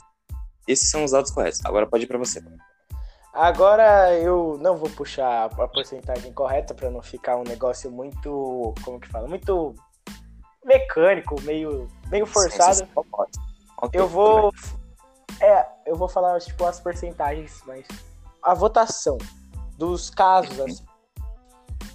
Esses 0.67 0.89
são 0.89 1.03
os 1.03 1.11
dados 1.11 1.31
corretos. 1.31 1.63
Agora 1.63 1.85
pode 1.85 2.03
ir 2.03 2.07
para 2.07 2.17
você. 2.17 2.43
Agora 3.33 4.13
eu 4.15 4.57
não 4.59 4.75
vou 4.75 4.89
puxar 4.89 5.45
a 5.45 5.67
porcentagem 5.67 6.33
correta 6.33 6.73
para 6.73 6.89
não 6.89 7.03
ficar 7.03 7.37
um 7.37 7.43
negócio 7.43 7.91
muito, 7.91 8.73
como 8.83 8.99
que 8.99 9.07
fala, 9.07 9.27
muito 9.27 9.75
mecânico, 10.65 11.39
meio, 11.43 11.87
meio 12.09 12.25
forçado. 12.25 12.87
Eu 13.93 14.07
vou, 14.07 14.51
é, 15.39 15.65
eu 15.85 15.95
vou 15.95 16.09
falar 16.09 16.39
tipo 16.39 16.65
as 16.65 16.79
porcentagens, 16.79 17.61
mas 17.67 17.85
a 18.41 18.53
votação 18.53 19.17
dos 19.77 20.09
casos, 20.09 20.59
assim. 20.59 20.85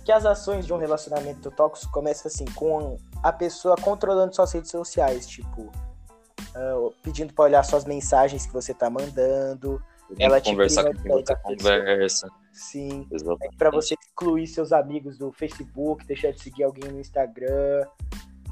que 0.04 0.12
as 0.12 0.24
ações 0.24 0.66
de 0.66 0.72
um 0.72 0.78
relacionamento 0.78 1.50
tóxico 1.50 1.92
começam 1.92 2.28
assim, 2.28 2.44
com 2.54 2.96
a 3.22 3.32
pessoa 3.32 3.76
controlando 3.76 4.34
suas 4.34 4.52
redes 4.52 4.70
sociais, 4.70 5.26
tipo, 5.26 5.62
uh, 5.62 6.92
pedindo 7.02 7.32
para 7.32 7.44
olhar 7.44 7.62
suas 7.64 7.84
mensagens 7.84 8.46
que 8.46 8.52
você 8.52 8.72
tá 8.74 8.90
mandando. 8.90 9.82
Ela 10.18 10.40
te 10.40 10.50
conversar 10.50 10.84
com 10.84 11.02
quem 11.02 11.10
você 11.10 11.36
conversa. 11.36 12.28
Sim. 12.52 13.08
Para 13.56 13.70
você 13.70 13.94
excluir 13.94 14.46
seus 14.46 14.72
amigos 14.72 15.16
do 15.16 15.32
Facebook, 15.32 16.04
deixar 16.06 16.32
de 16.32 16.42
seguir 16.42 16.64
alguém 16.64 16.90
no 16.90 17.00
Instagram. 17.00 17.86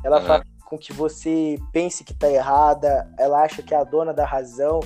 Ela 0.02 0.20
uhum. 0.20 0.26
faz 0.26 0.42
com 0.64 0.78
que 0.78 0.92
você 0.92 1.58
pense 1.72 2.04
que 2.04 2.14
tá 2.14 2.30
errada, 2.30 3.12
ela 3.18 3.42
acha 3.42 3.62
que 3.62 3.74
é 3.74 3.76
a 3.76 3.84
dona 3.84 4.14
da 4.14 4.24
razão. 4.24 4.80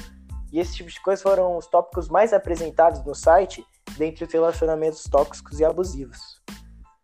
E 0.54 0.60
esse 0.60 0.76
tipo 0.76 0.88
de 0.88 1.00
coisa 1.00 1.20
foram 1.20 1.56
os 1.56 1.66
tópicos 1.66 2.08
mais 2.08 2.32
apresentados 2.32 3.04
no 3.04 3.12
site 3.12 3.66
dentre 3.98 4.22
os 4.22 4.32
relacionamentos 4.32 5.02
tóxicos 5.02 5.58
e 5.58 5.64
abusivos. 5.64 6.40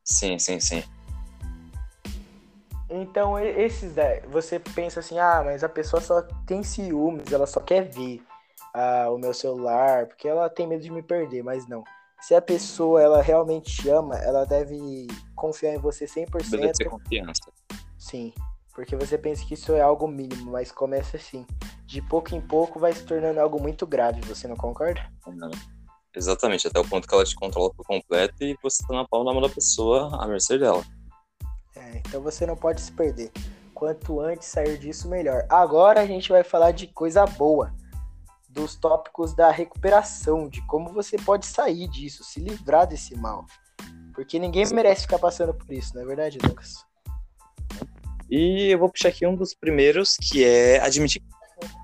Sim, 0.04 0.38
sim, 0.38 0.61
sim. 0.61 0.85
Então, 2.88 3.37
esses, 3.40 3.99
é, 3.99 4.21
você 4.28 4.61
pensa 4.61 5.00
assim, 5.00 5.19
ah, 5.19 5.42
mas 5.45 5.64
a 5.64 5.69
pessoa 5.69 6.00
só 6.00 6.23
tem 6.47 6.62
ciúmes, 6.62 7.33
ela 7.33 7.45
só 7.45 7.59
quer 7.59 7.88
ver 7.88 8.23
ah, 8.73 9.09
o 9.11 9.19
meu 9.19 9.35
celular, 9.35 10.07
porque 10.07 10.28
ela 10.28 10.49
tem 10.49 10.69
medo 10.69 10.85
de 10.85 10.90
me 10.92 11.02
perder, 11.02 11.42
mas 11.42 11.66
não. 11.66 11.83
Se 12.21 12.37
a 12.37 12.40
pessoa, 12.40 13.02
ela 13.02 13.21
realmente 13.21 13.83
te 13.83 13.88
ama, 13.88 14.14
ela 14.19 14.45
deve 14.45 15.09
confiar 15.35 15.75
em 15.75 15.78
você 15.78 16.04
100%. 16.04 16.50
Deve 16.50 16.73
ter 16.73 16.85
confiança. 16.85 17.50
Sim, 17.99 18.33
porque 18.75 18.97
você 18.97 19.19
pensa 19.19 19.45
que 19.45 19.55
isso 19.55 19.73
é 19.73 19.81
algo 19.81 20.07
mínimo, 20.07 20.53
mas 20.53 20.71
começa 20.73 21.17
assim. 21.17 21.47
De 21.85 22.00
pouco 22.00 22.35
em 22.35 22.41
pouco 22.41 22.79
vai 22.79 22.93
se 22.93 23.05
tornando 23.05 23.41
algo 23.41 23.61
muito 23.61 23.87
grave, 23.87 24.21
você 24.23 24.47
não 24.47 24.57
concorda? 24.57 25.00
Não. 25.27 25.50
Exatamente, 26.15 26.67
até 26.67 26.79
o 26.81 26.89
ponto 26.89 27.07
que 27.07 27.15
ela 27.15 27.25
te 27.25 27.37
controla 27.37 27.73
por 27.73 27.87
completo 27.87 28.43
e 28.43 28.57
você 28.62 28.85
tá 28.87 28.95
na 28.95 29.07
palma 29.07 29.27
da 29.27 29.33
mão 29.33 29.43
da 29.43 29.55
pessoa 29.55 30.23
à 30.23 30.27
mercê 30.27 30.59
dela. 30.59 30.85
É, 31.77 31.99
então 31.99 32.21
você 32.21 32.45
não 32.47 32.57
pode 32.57 32.81
se 32.81 32.91
perder. 32.93 33.31
Quanto 33.75 34.21
antes 34.21 34.49
sair 34.49 34.77
disso, 34.77 35.09
melhor. 35.09 35.47
Agora 35.49 36.00
a 36.00 36.07
gente 36.07 36.29
vai 36.29 36.43
falar 36.43 36.73
de 36.73 36.89
coisa 36.89 37.25
boa. 37.25 37.73
Dos 38.49 38.75
tópicos 38.75 39.33
da 39.35 39.50
recuperação, 39.50 40.49
de 40.49 40.61
como 40.67 40.93
você 40.93 41.17
pode 41.17 41.47
sair 41.47 41.87
disso, 41.89 42.25
se 42.25 42.41
livrar 42.41 42.87
desse 42.87 43.17
mal. 43.17 43.47
Porque 44.12 44.39
ninguém 44.39 44.67
merece 44.73 45.03
ficar 45.03 45.21
passando 45.21 45.55
por 45.55 45.73
isso, 45.73 45.95
não 45.95 46.03
é 46.03 46.05
verdade, 46.05 46.39
Lucas? 46.43 46.85
E 48.30 48.68
eu 48.70 48.78
vou 48.78 48.88
puxar 48.88 49.08
aqui 49.08 49.26
um 49.26 49.34
dos 49.34 49.54
primeiros, 49.54 50.16
que 50.16 50.44
é 50.44 50.80
admitir 50.80 51.22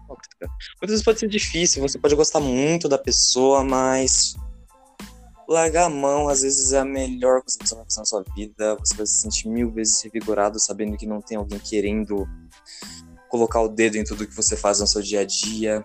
tóxica. 0.07 0.47
Muitas 0.81 0.91
vezes 0.91 1.05
pode 1.05 1.19
ser 1.19 1.29
difícil, 1.29 1.83
você 1.83 1.99
pode 1.99 2.15
gostar 2.15 2.41
muito 2.41 2.89
da 2.89 2.97
pessoa, 2.97 3.65
mas 3.65 4.37
largar 5.49 5.87
a 5.87 5.91
mão 5.91 6.29
às 6.29 6.43
vezes 6.43 6.73
é 6.73 6.81
a 6.81 6.85
melhor 6.85 7.41
coisa 7.41 7.59
que 7.59 7.69
você 7.69 7.75
vai 7.75 7.85
fazer 7.85 8.01
na 8.01 8.07
sua 8.07 8.25
vida. 8.35 8.77
Você 8.77 8.97
vai 8.97 9.07
se 9.07 9.21
sentir 9.21 9.49
mil 9.49 9.71
vezes 9.71 10.03
revigorado 10.03 10.59
sabendo 10.59 10.97
que 10.97 11.07
não 11.07 11.21
tem 11.21 11.37
alguém 11.37 11.59
querendo 11.59 12.29
colocar 13.29 13.61
o 13.61 13.69
dedo 13.69 13.97
em 13.97 14.05
tudo 14.05 14.27
que 14.27 14.35
você 14.35 14.57
faz 14.57 14.81
no 14.81 14.87
seu 14.87 15.03
dia 15.03 15.21
a 15.21 15.25
dia. 15.25 15.85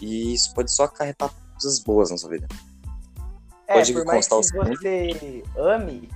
E 0.00 0.34
isso 0.34 0.52
pode 0.54 0.72
só 0.72 0.84
acarretar 0.84 1.32
coisas 1.52 1.78
boas 1.78 2.10
na 2.10 2.16
sua 2.16 2.30
vida. 2.30 2.48
É, 3.66 3.74
pode 3.74 3.92
por 3.92 4.04
mais 4.04 4.26
que 4.26 4.34
você 4.34 5.42
ame, 5.56 6.08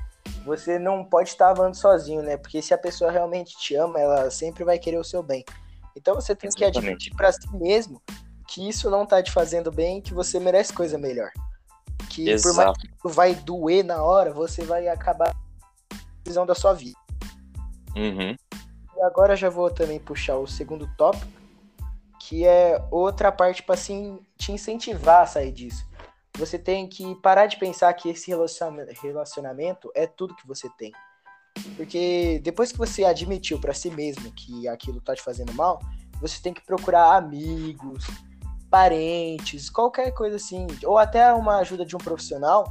você 0.47 0.79
não 0.79 1.05
pode 1.05 1.31
estar 1.31 1.51
amando 1.51 1.77
sozinho, 1.77 2.23
né? 2.23 2.37
Porque 2.37 2.63
se 2.63 2.73
a 2.73 2.79
pessoa 2.79 3.11
realmente 3.11 3.59
te 3.59 3.75
ama, 3.75 3.99
ela 3.99 4.31
sempre 4.31 4.63
vai 4.63 4.79
querer 4.79 4.99
o 4.99 5.05
seu 5.05 5.23
bem. 5.23 5.45
Então 5.97 6.15
você 6.15 6.37
tem 6.37 6.49
Exatamente. 6.49 6.73
que 6.73 6.79
admitir 6.79 7.15
para 7.17 7.33
si 7.33 7.53
mesmo 7.53 8.01
que 8.47 8.69
isso 8.69 8.89
não 8.89 9.05
tá 9.05 9.21
te 9.21 9.33
fazendo 9.33 9.73
bem, 9.73 10.01
que 10.01 10.15
você 10.15 10.39
merece 10.39 10.73
coisa 10.73 10.97
melhor. 10.97 11.31
Que 12.09 12.31
Exato. 12.31 12.55
por 12.55 12.65
mais 12.65 12.79
que 12.79 13.09
vai 13.09 13.35
doer 13.35 13.85
na 13.85 14.03
hora, 14.03 14.33
você 14.33 14.63
vai 14.65 14.87
acabar 14.87 15.31
a 15.31 15.97
visão 16.25 16.47
da 16.47 16.55
sua 16.55 16.73
vida. 16.73 16.99
Uhum. 17.97 18.37
E 18.97 19.03
agora 19.03 19.35
já 19.35 19.51
vou 19.51 19.69
também 19.69 19.99
puxar 19.99 20.37
o 20.37 20.47
segundo 20.47 20.89
tópico, 20.97 21.27
que 22.21 22.47
é 22.47 22.81
outra 22.91 23.33
parte 23.33 23.63
para 23.63 23.75
assim, 23.75 24.19
te 24.39 24.53
incentivar 24.53 25.23
a 25.23 25.27
sair 25.27 25.51
disso. 25.51 25.85
Você 26.37 26.59
tem 26.59 26.87
que 26.89 27.15
parar 27.17 27.47
de 27.47 27.59
pensar 27.59 27.93
que 27.95 28.09
esse 28.11 28.31
relacionamento 29.03 29.91
é 29.95 30.07
tudo 30.07 30.37
que 30.37 30.47
você 30.47 30.69
tem. 30.77 30.93
Porque 31.77 32.41
depois 32.43 32.71
que 32.71 32.79
você 32.79 33.05
admitiu 33.05 33.59
para 33.59 33.73
si 33.73 33.91
mesmo 33.91 34.31
que 34.33 34.69
aquilo 34.69 35.01
tá 35.01 35.15
te 35.15 35.23
fazendo 35.23 35.53
mal, 35.55 35.81
você 36.21 36.41
tem 36.43 36.53
que 36.53 36.65
procurar 36.65 37.17
amigos, 37.17 38.05
parentes, 38.71 39.71
qualquer 39.71 40.13
coisa 40.13 40.37
assim, 40.37 40.67
ou 40.85 40.99
até 40.99 41.33
uma 41.33 41.59
ajuda 41.59 41.85
de 41.85 41.97
um 41.97 41.99
profissional 41.99 42.65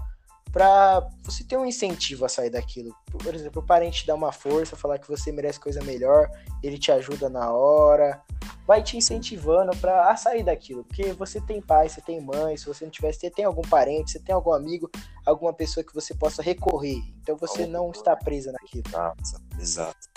para 0.56 1.06
você 1.22 1.44
ter 1.44 1.58
um 1.58 1.66
incentivo 1.66 2.24
a 2.24 2.30
sair 2.30 2.50
daquilo. 2.50 2.96
Por 3.12 3.36
exemplo, 3.36 3.62
o 3.62 3.66
parente 3.66 4.04
te 4.04 4.08
dá 4.08 4.16
uma 4.16 4.32
força, 4.32 4.78
falar 4.78 4.98
que 4.98 5.08
você 5.10 5.30
merece 5.30 5.60
coisa 5.60 5.84
melhor, 5.84 6.32
ele 6.64 6.78
te 6.78 6.94
ajuda 6.94 7.28
na 7.28 7.52
hora, 7.52 8.24
vai 8.66 8.82
te 8.82 8.96
incentivando 8.96 9.76
para 9.76 10.16
sair 10.16 10.44
daquilo, 10.44 10.86
porque 10.86 11.12
você 11.12 11.42
tem 11.42 11.62
pai, 11.62 11.90
você 11.90 12.00
tem 12.00 12.22
mãe, 12.22 12.56
se 12.56 12.68
você 12.68 12.86
não 12.86 12.92
tivesse, 12.92 13.20
você 13.20 13.30
tem 13.30 13.44
algum 13.44 13.64
parente, 13.64 14.12
você 14.12 14.20
tem 14.20 14.34
algum 14.34 14.54
amigo, 14.54 14.90
alguma 15.26 15.52
pessoa 15.52 15.84
que 15.84 15.94
você 15.94 16.16
possa 16.16 16.42
recorrer. 16.42 17.04
Então 17.22 17.36
você 17.36 17.68
não 17.68 17.92
está 17.92 18.16
presa 18.16 18.54
naquilo. 18.54 18.84
Exato, 18.88 19.42
exato. 19.60 20.08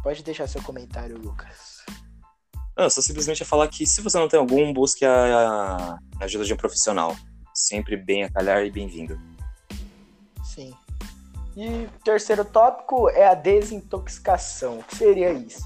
Pode 0.00 0.22
deixar 0.22 0.46
seu 0.46 0.62
comentário, 0.62 1.18
Lucas. 1.18 1.78
Não, 2.78 2.88
só 2.88 3.00
simplesmente 3.00 3.42
é 3.42 3.46
falar 3.46 3.66
que 3.66 3.84
se 3.84 4.00
você 4.00 4.16
não 4.16 4.28
tem 4.28 4.38
algum, 4.38 4.72
busque 4.72 5.04
a, 5.04 5.98
a 6.20 6.24
ajuda 6.24 6.44
de 6.44 6.54
um 6.54 6.56
profissional. 6.56 7.16
Sempre 7.52 7.96
bem 7.96 8.22
a 8.22 8.30
calhar 8.30 8.64
e 8.64 8.70
bem-vindo. 8.70 9.18
E 11.56 11.84
o 11.84 11.90
terceiro 12.04 12.44
tópico 12.44 13.08
é 13.08 13.26
a 13.26 13.34
desintoxicação. 13.34 14.80
O 14.80 14.84
que 14.84 14.96
seria 14.96 15.32
isso? 15.32 15.64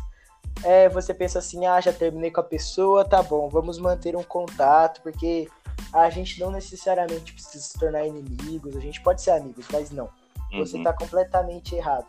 é, 0.64 0.88
você 0.88 1.14
pensa 1.14 1.38
assim, 1.38 1.66
ah, 1.66 1.80
já 1.80 1.92
terminei 1.92 2.30
com 2.30 2.40
a 2.40 2.44
pessoa, 2.44 3.04
tá 3.04 3.22
bom, 3.22 3.48
vamos 3.48 3.78
manter 3.78 4.16
um 4.16 4.22
contato, 4.22 5.00
porque 5.02 5.48
a 5.92 6.10
gente 6.10 6.38
não 6.40 6.50
necessariamente 6.50 7.32
precisa 7.32 7.64
se 7.64 7.78
tornar 7.78 8.06
inimigos, 8.06 8.76
a 8.76 8.80
gente 8.80 9.00
pode 9.00 9.22
ser 9.22 9.32
amigos, 9.32 9.66
mas 9.72 9.90
não. 9.90 10.08
Você 10.52 10.76
uhum. 10.76 10.82
tá 10.82 10.92
completamente 10.92 11.74
errado. 11.74 12.06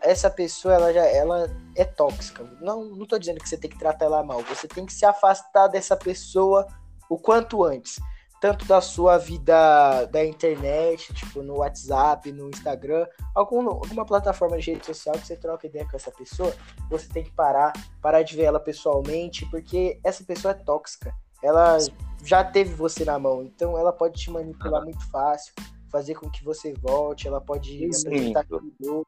Essa 0.00 0.30
pessoa, 0.30 0.74
ela 0.74 0.92
já 0.92 1.04
ela 1.04 1.50
é 1.74 1.84
tóxica. 1.84 2.44
Não, 2.60 2.84
não 2.84 3.04
tô 3.04 3.18
dizendo 3.18 3.40
que 3.40 3.48
você 3.48 3.56
tem 3.56 3.68
que 3.68 3.78
tratar 3.78 4.06
ela 4.06 4.22
mal, 4.22 4.42
você 4.42 4.66
tem 4.66 4.86
que 4.86 4.92
se 4.92 5.04
afastar 5.04 5.68
dessa 5.68 5.96
pessoa 5.96 6.66
o 7.10 7.18
quanto 7.18 7.64
antes 7.64 7.98
tanto 8.40 8.64
da 8.66 8.80
sua 8.80 9.18
vida 9.18 10.04
da 10.06 10.24
internet, 10.24 11.12
tipo 11.12 11.42
no 11.42 11.58
WhatsApp, 11.58 12.30
no 12.32 12.48
Instagram, 12.48 13.06
algum, 13.34 13.68
alguma 13.68 14.04
plataforma 14.04 14.58
de 14.58 14.72
rede 14.72 14.86
social 14.86 15.16
que 15.16 15.26
você 15.26 15.36
troca 15.36 15.66
ideia 15.66 15.86
com 15.88 15.96
essa 15.96 16.10
pessoa, 16.10 16.54
você 16.88 17.08
tem 17.08 17.24
que 17.24 17.32
parar, 17.32 17.72
parar 18.00 18.22
de 18.22 18.36
ver 18.36 18.44
ela 18.44 18.60
pessoalmente, 18.60 19.44
porque 19.50 19.98
essa 20.04 20.24
pessoa 20.24 20.52
é 20.52 20.54
tóxica. 20.54 21.12
Ela 21.42 21.78
já 22.24 22.44
teve 22.44 22.74
você 22.74 23.04
na 23.04 23.18
mão, 23.18 23.42
então 23.42 23.78
ela 23.78 23.92
pode 23.92 24.20
te 24.20 24.30
manipular 24.30 24.82
muito 24.82 25.08
fácil, 25.10 25.52
fazer 25.90 26.14
com 26.14 26.30
que 26.30 26.44
você 26.44 26.74
volte, 26.74 27.26
ela 27.26 27.40
pode 27.40 27.78
Resumindo, 27.78 29.06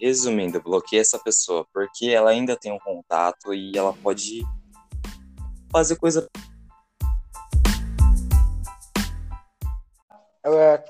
resumindo, 0.00 0.62
bloqueie 0.62 1.00
essa 1.00 1.18
pessoa, 1.18 1.66
porque 1.72 2.06
ela 2.06 2.30
ainda 2.30 2.56
tem 2.56 2.72
um 2.72 2.78
contato 2.78 3.52
e 3.54 3.72
ela 3.76 3.92
pode 3.92 4.42
fazer 5.70 5.96
coisa 5.96 6.28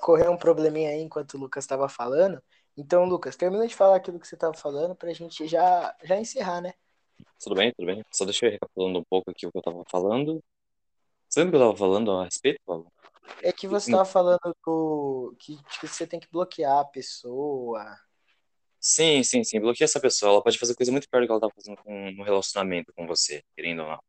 correu 0.01 0.33
um 0.33 0.37
probleminha 0.37 0.91
aí 0.91 1.01
enquanto 1.01 1.35
o 1.35 1.39
Lucas 1.39 1.65
estava 1.65 1.89
falando. 1.89 2.43
Então, 2.77 3.05
Lucas, 3.05 3.37
termina 3.37 3.67
de 3.67 3.75
falar 3.75 3.97
aquilo 3.97 4.19
que 4.19 4.27
você 4.27 4.35
estava 4.35 4.55
falando 4.55 4.95
para 4.95 5.11
a 5.11 5.15
gente 5.15 5.47
já, 5.47 5.95
já 6.03 6.17
encerrar, 6.17 6.61
né? 6.61 6.73
Tudo 7.39 7.55
bem, 7.55 7.73
tudo 7.77 7.87
bem. 7.87 8.03
Só 8.11 8.25
deixa 8.25 8.47
eu 8.47 8.51
recapitulando 8.51 8.99
um 8.99 9.05
pouco 9.05 9.31
aqui 9.31 9.47
o 9.47 9.51
que 9.51 9.59
eu 9.59 9.61
estava 9.61 9.85
falando. 9.91 10.43
Você 11.29 11.41
lembra 11.41 11.53
que 11.53 11.63
eu 11.63 11.71
estava 11.71 11.79
falando 11.79 12.13
a 12.13 12.25
respeito, 12.25 12.61
Paulo? 12.65 12.91
É 13.43 13.53
que 13.53 13.69
você 13.69 13.91
estava 13.91 14.05
falando 14.05 14.57
do... 14.65 15.35
que, 15.39 15.59
que 15.81 15.87
você 15.87 16.07
tem 16.07 16.19
que 16.19 16.29
bloquear 16.31 16.79
a 16.79 16.85
pessoa. 16.85 17.99
Sim, 18.81 19.23
sim, 19.23 19.45
sim. 19.45 19.61
Bloqueia 19.61 19.85
essa 19.85 20.01
pessoa. 20.01 20.33
Ela 20.33 20.43
pode 20.43 20.59
fazer 20.59 20.75
coisa 20.75 20.91
muito 20.91 21.09
pior 21.09 21.21
do 21.21 21.27
que 21.27 21.33
ela 21.33 21.39
está 21.39 21.51
fazendo 21.55 21.77
com, 21.83 22.11
no 22.13 22.25
relacionamento 22.25 22.93
com 22.95 23.07
você, 23.07 23.43
querendo 23.55 23.83
ou 23.83 23.89
não. 23.89 24.03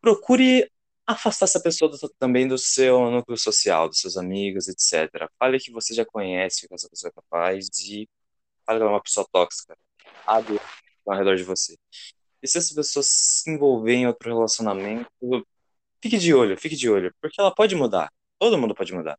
Procure 0.00 0.70
afastar 1.08 1.46
essa 1.46 1.60
pessoa 1.60 1.90
do, 1.90 1.98
também 2.18 2.46
do 2.46 2.58
seu 2.58 3.10
núcleo 3.10 3.38
social, 3.38 3.88
dos 3.88 3.98
seus 4.00 4.16
amigos, 4.18 4.68
etc. 4.68 5.28
Fale 5.38 5.58
que 5.58 5.72
você 5.72 5.94
já 5.94 6.04
conhece 6.04 6.66
o 6.66 6.68
que 6.68 6.74
essa 6.74 6.88
pessoa 6.88 7.10
é 7.10 7.12
capaz 7.12 7.66
e 7.80 8.08
fale 8.66 8.78
que 8.78 8.82
ela 8.82 8.90
é 8.92 8.94
uma 8.94 9.02
pessoa 9.02 9.26
tóxica. 9.32 9.76
Abre 10.26 10.60
ao 11.06 11.16
redor 11.16 11.36
de 11.36 11.44
você. 11.44 11.78
E 12.42 12.48
se 12.48 12.58
essa 12.58 12.74
pessoa 12.74 13.02
se 13.02 13.50
envolver 13.50 13.94
em 13.94 14.06
outro 14.06 14.28
relacionamento, 14.28 15.10
fique 16.02 16.18
de 16.18 16.34
olho, 16.34 16.58
fique 16.58 16.76
de 16.76 16.90
olho, 16.90 17.14
porque 17.20 17.40
ela 17.40 17.54
pode 17.54 17.74
mudar. 17.74 18.12
Todo 18.38 18.58
mundo 18.58 18.74
pode 18.74 18.92
mudar. 18.92 19.18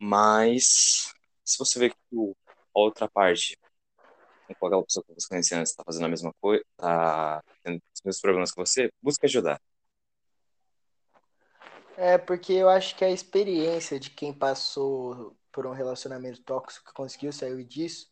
Mas 0.00 1.12
se 1.44 1.58
você 1.58 1.78
vê 1.80 1.90
que 1.90 1.96
a 2.14 2.78
outra 2.80 3.08
parte, 3.08 3.58
com 4.58 4.66
aquela 4.66 4.84
pessoa 4.84 5.04
que 5.04 5.14
você 5.14 5.28
conhece 5.28 5.54
antes, 5.54 5.72
está 5.72 5.82
fazendo 5.84 6.06
a 6.06 6.08
mesma 6.08 6.32
coisa, 6.40 6.64
está 6.72 7.42
tendo 7.64 7.82
os 7.94 8.02
mesmos 8.04 8.20
problemas 8.20 8.52
que 8.52 8.56
você, 8.60 8.90
busque 9.02 9.26
ajudar. 9.26 9.60
É, 12.00 12.16
porque 12.16 12.52
eu 12.52 12.68
acho 12.68 12.94
que 12.94 13.04
a 13.04 13.10
experiência 13.10 13.98
de 13.98 14.08
quem 14.08 14.32
passou 14.32 15.36
por 15.50 15.66
um 15.66 15.72
relacionamento 15.72 16.40
tóxico, 16.42 16.94
conseguiu 16.94 17.32
sair 17.32 17.64
disso, 17.64 18.08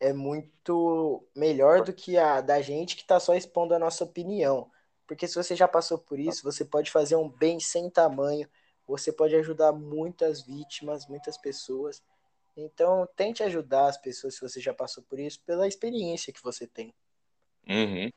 é 0.00 0.14
muito 0.14 1.22
melhor 1.36 1.82
do 1.82 1.92
que 1.92 2.16
a 2.16 2.40
da 2.40 2.62
gente 2.62 2.96
que 2.96 3.02
está 3.02 3.20
só 3.20 3.34
expondo 3.34 3.74
a 3.74 3.78
nossa 3.78 4.02
opinião. 4.02 4.70
Porque 5.06 5.28
se 5.28 5.34
você 5.34 5.54
já 5.54 5.68
passou 5.68 5.98
por 5.98 6.18
isso, 6.18 6.42
você 6.42 6.64
pode 6.64 6.90
fazer 6.90 7.16
um 7.16 7.28
bem 7.28 7.60
sem 7.60 7.90
tamanho, 7.90 8.48
você 8.86 9.12
pode 9.12 9.36
ajudar 9.36 9.72
muitas 9.72 10.40
vítimas, 10.40 11.06
muitas 11.06 11.36
pessoas. 11.36 12.02
Então, 12.56 13.06
tente 13.14 13.42
ajudar 13.42 13.88
as 13.88 13.98
pessoas 13.98 14.36
se 14.36 14.40
você 14.40 14.58
já 14.58 14.72
passou 14.72 15.04
por 15.04 15.18
isso, 15.18 15.38
pela 15.44 15.68
experiência 15.68 16.32
que 16.32 16.42
você 16.42 16.66
tem. 16.66 16.94
Uhum. 17.68 18.10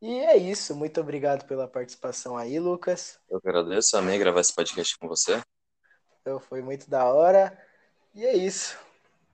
E 0.00 0.18
é 0.18 0.36
isso. 0.36 0.74
Muito 0.74 1.00
obrigado 1.00 1.46
pela 1.46 1.66
participação 1.66 2.36
aí, 2.36 2.58
Lucas. 2.58 3.18
Eu 3.28 3.38
agradeço, 3.38 3.96
amei 3.96 4.18
gravar 4.18 4.40
esse 4.40 4.54
podcast 4.54 4.96
com 4.98 5.08
você. 5.08 5.40
Então, 6.20 6.38
foi 6.38 6.60
muito 6.60 6.88
da 6.90 7.04
hora. 7.04 7.56
E 8.14 8.24
é 8.24 8.36
isso. 8.36 8.78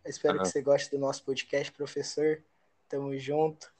espero 0.04 0.34
Aham. 0.34 0.42
que 0.42 0.48
você 0.50 0.62
goste 0.62 0.90
do 0.90 0.98
nosso 0.98 1.24
podcast, 1.24 1.72
professor. 1.72 2.42
Tamo 2.88 3.16
junto. 3.18 3.72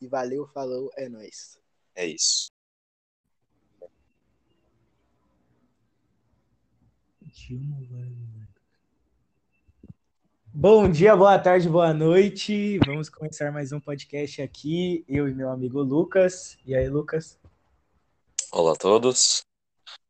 E 0.00 0.06
valeu, 0.06 0.46
falou, 0.46 0.90
é 0.96 1.08
nóis. 1.08 1.58
É 1.94 2.06
isso. 2.06 2.50
Bom 10.52 10.90
dia, 10.90 11.16
boa 11.16 11.38
tarde, 11.38 11.68
boa 11.68 11.94
noite. 11.94 12.76
Vamos 12.84 13.08
começar 13.08 13.52
mais 13.52 13.70
um 13.70 13.78
podcast 13.78 14.42
aqui, 14.42 15.04
eu 15.06 15.28
e 15.28 15.32
meu 15.32 15.48
amigo 15.48 15.80
Lucas. 15.80 16.58
E 16.66 16.74
aí, 16.74 16.88
Lucas? 16.88 17.38
Olá 18.50 18.72
a 18.72 18.76
todos. 18.76 19.44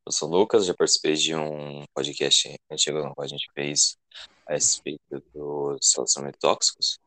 Eu 0.07 0.11
sou 0.11 0.31
o 0.31 0.33
Lucas, 0.33 0.65
já 0.65 0.73
participei 0.73 1.15
de 1.15 1.35
um 1.35 1.85
podcast 1.95 2.59
antigo 2.71 2.99
no 3.01 3.15
qual 3.15 3.27
a 3.27 3.29
gente 3.29 3.47
fez 3.53 3.99
a 4.47 4.55
respeito 4.55 5.23
dos 5.35 5.93
relacionamentos 5.95 6.41
tóxicos. 6.41 6.99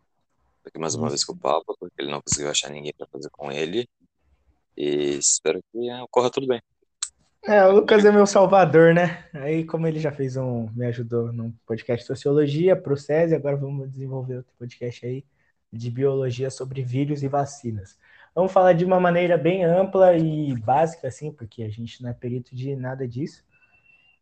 Tô 0.62 0.70
aqui 0.70 0.78
mais 0.78 0.94
uma 0.94 1.10
vez 1.10 1.26
com 1.26 1.34
o 1.34 1.38
Pablo, 1.38 1.76
porque 1.80 1.96
ele 1.98 2.12
não 2.12 2.22
conseguiu 2.22 2.52
achar 2.52 2.70
ninguém 2.70 2.94
para 2.96 3.08
fazer 3.08 3.32
com 3.32 3.52
ele. 3.52 3.90
E 4.78 5.18
espero 5.18 5.60
que 5.72 5.92
ocorra 6.04 6.30
tudo 6.30 6.46
bem. 6.46 6.62
É, 7.46 7.62
o 7.66 7.72
Lucas 7.74 8.06
é 8.06 8.12
meu 8.12 8.26
salvador, 8.26 8.94
né? 8.94 9.26
Aí, 9.34 9.66
como 9.66 9.86
ele 9.86 10.00
já 10.00 10.12
fez 10.14 10.38
um, 10.38 10.70
me 10.74 10.86
ajudou 10.86 11.32
num 11.34 11.52
podcast 11.66 12.04
de 12.04 12.08
sociologia 12.08 12.74
pro 12.74 12.96
SESI, 12.96 13.36
agora 13.36 13.58
vamos 13.58 13.92
desenvolver 13.92 14.38
outro 14.38 14.54
podcast 14.58 15.06
aí 15.06 15.26
de 15.72 15.92
biologia 15.92 16.50
sobre 16.50 16.82
vírus 16.82 17.22
e 17.22 17.28
vacinas. 17.28 17.98
Vamos 18.34 18.52
falar 18.52 18.74
de 18.74 18.86
uma 18.86 18.98
maneira 19.00 19.38
bem 19.38 19.66
ampla 19.66 20.18
e 20.18 20.56
básica, 20.56 21.10
assim, 21.10 21.34
porque 21.34 21.64
a 21.64 21.70
gente 21.70 22.02
não 22.02 22.10
é 22.10 22.14
perito 22.14 22.56
de 22.56 22.76
nada 22.78 23.06
disso. 23.06 23.44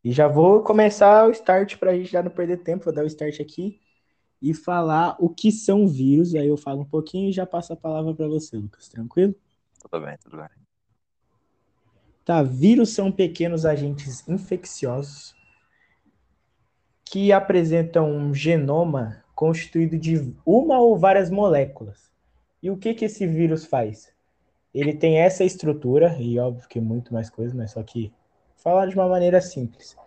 E 0.03 0.11
já 0.11 0.27
vou 0.27 0.63
começar 0.63 1.27
o 1.27 1.31
start 1.31 1.77
para 1.77 1.91
a 1.91 1.95
gente 1.95 2.11
já 2.11 2.23
não 2.23 2.31
perder 2.31 2.57
tempo, 2.57 2.85
vou 2.85 2.93
dar 2.93 3.03
o 3.03 3.07
start 3.07 3.39
aqui 3.39 3.79
e 4.41 4.53
falar 4.53 5.15
o 5.19 5.29
que 5.29 5.51
são 5.51 5.87
vírus. 5.87 6.33
Aí 6.35 6.47
eu 6.47 6.57
falo 6.57 6.81
um 6.81 6.85
pouquinho 6.85 7.29
e 7.29 7.33
já 7.33 7.45
passo 7.45 7.73
a 7.73 7.77
palavra 7.77 8.15
para 8.15 8.27
você, 8.27 8.57
Lucas. 8.57 8.89
Tranquilo? 8.89 9.35
Tudo 9.79 10.05
bem, 10.05 10.17
tudo 10.17 10.37
bem. 10.37 10.60
Tá, 12.23 12.43
vírus 12.43 12.93
são 12.93 13.11
pequenos 13.11 13.65
agentes 13.65 14.27
infecciosos 14.27 15.35
que 17.03 17.31
apresentam 17.31 18.09
um 18.09 18.33
genoma 18.33 19.23
constituído 19.35 19.97
de 19.97 20.33
uma 20.45 20.79
ou 20.79 20.97
várias 20.97 21.29
moléculas. 21.29 22.11
E 22.61 22.69
o 22.69 22.77
que 22.77 22.93
que 22.93 23.05
esse 23.05 23.25
vírus 23.25 23.65
faz? 23.65 24.13
Ele 24.73 24.93
tem 24.93 25.17
essa 25.17 25.43
estrutura, 25.43 26.15
e 26.19 26.39
óbvio 26.39 26.69
que 26.69 26.79
muito 26.79 27.13
mais 27.13 27.29
coisa, 27.29 27.53
mas 27.55 27.71
só 27.71 27.83
que 27.83 28.13
falar 28.55 28.85
de 28.85 28.95
uma 28.95 29.07
maneira 29.07 29.41
simples. 29.41 29.97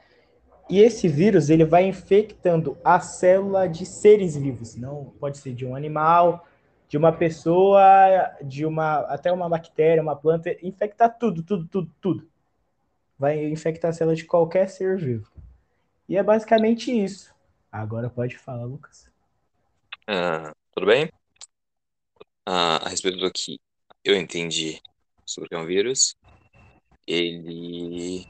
E 0.70 0.80
esse 0.80 1.08
vírus, 1.08 1.50
ele 1.50 1.64
vai 1.64 1.86
infectando 1.86 2.78
a 2.82 2.98
célula 3.00 3.68
de 3.68 3.84
seres 3.84 4.36
vivos, 4.36 4.76
não 4.76 5.12
pode 5.20 5.38
ser 5.38 5.52
de 5.52 5.66
um 5.66 5.76
animal, 5.76 6.46
de 6.94 6.98
uma 6.98 7.10
pessoa, 7.10 7.82
de 8.40 8.64
uma 8.64 9.00
até 9.12 9.32
uma 9.32 9.48
bactéria, 9.48 10.00
uma 10.00 10.14
planta, 10.14 10.56
infectar 10.64 11.18
tudo, 11.18 11.42
tudo, 11.42 11.66
tudo, 11.66 11.92
tudo. 12.00 12.30
Vai 13.18 13.46
infectar 13.46 13.90
a 13.90 13.92
célula 13.92 14.14
de 14.14 14.24
qualquer 14.24 14.68
ser 14.68 14.96
vivo. 14.96 15.28
E 16.08 16.16
é 16.16 16.22
basicamente 16.22 16.92
isso. 16.92 17.34
Agora 17.72 18.08
pode 18.08 18.38
falar, 18.38 18.62
Lucas. 18.62 19.10
Ah, 20.06 20.52
tudo 20.70 20.86
bem? 20.86 21.10
Ah, 22.46 22.76
a 22.86 22.88
respeito 22.88 23.18
do 23.18 23.32
que 23.32 23.58
eu 24.04 24.14
entendi 24.14 24.80
sobre 25.26 25.52
o 25.52 25.58
é 25.58 25.62
um 25.62 25.66
vírus, 25.66 26.14
ele. 27.08 28.24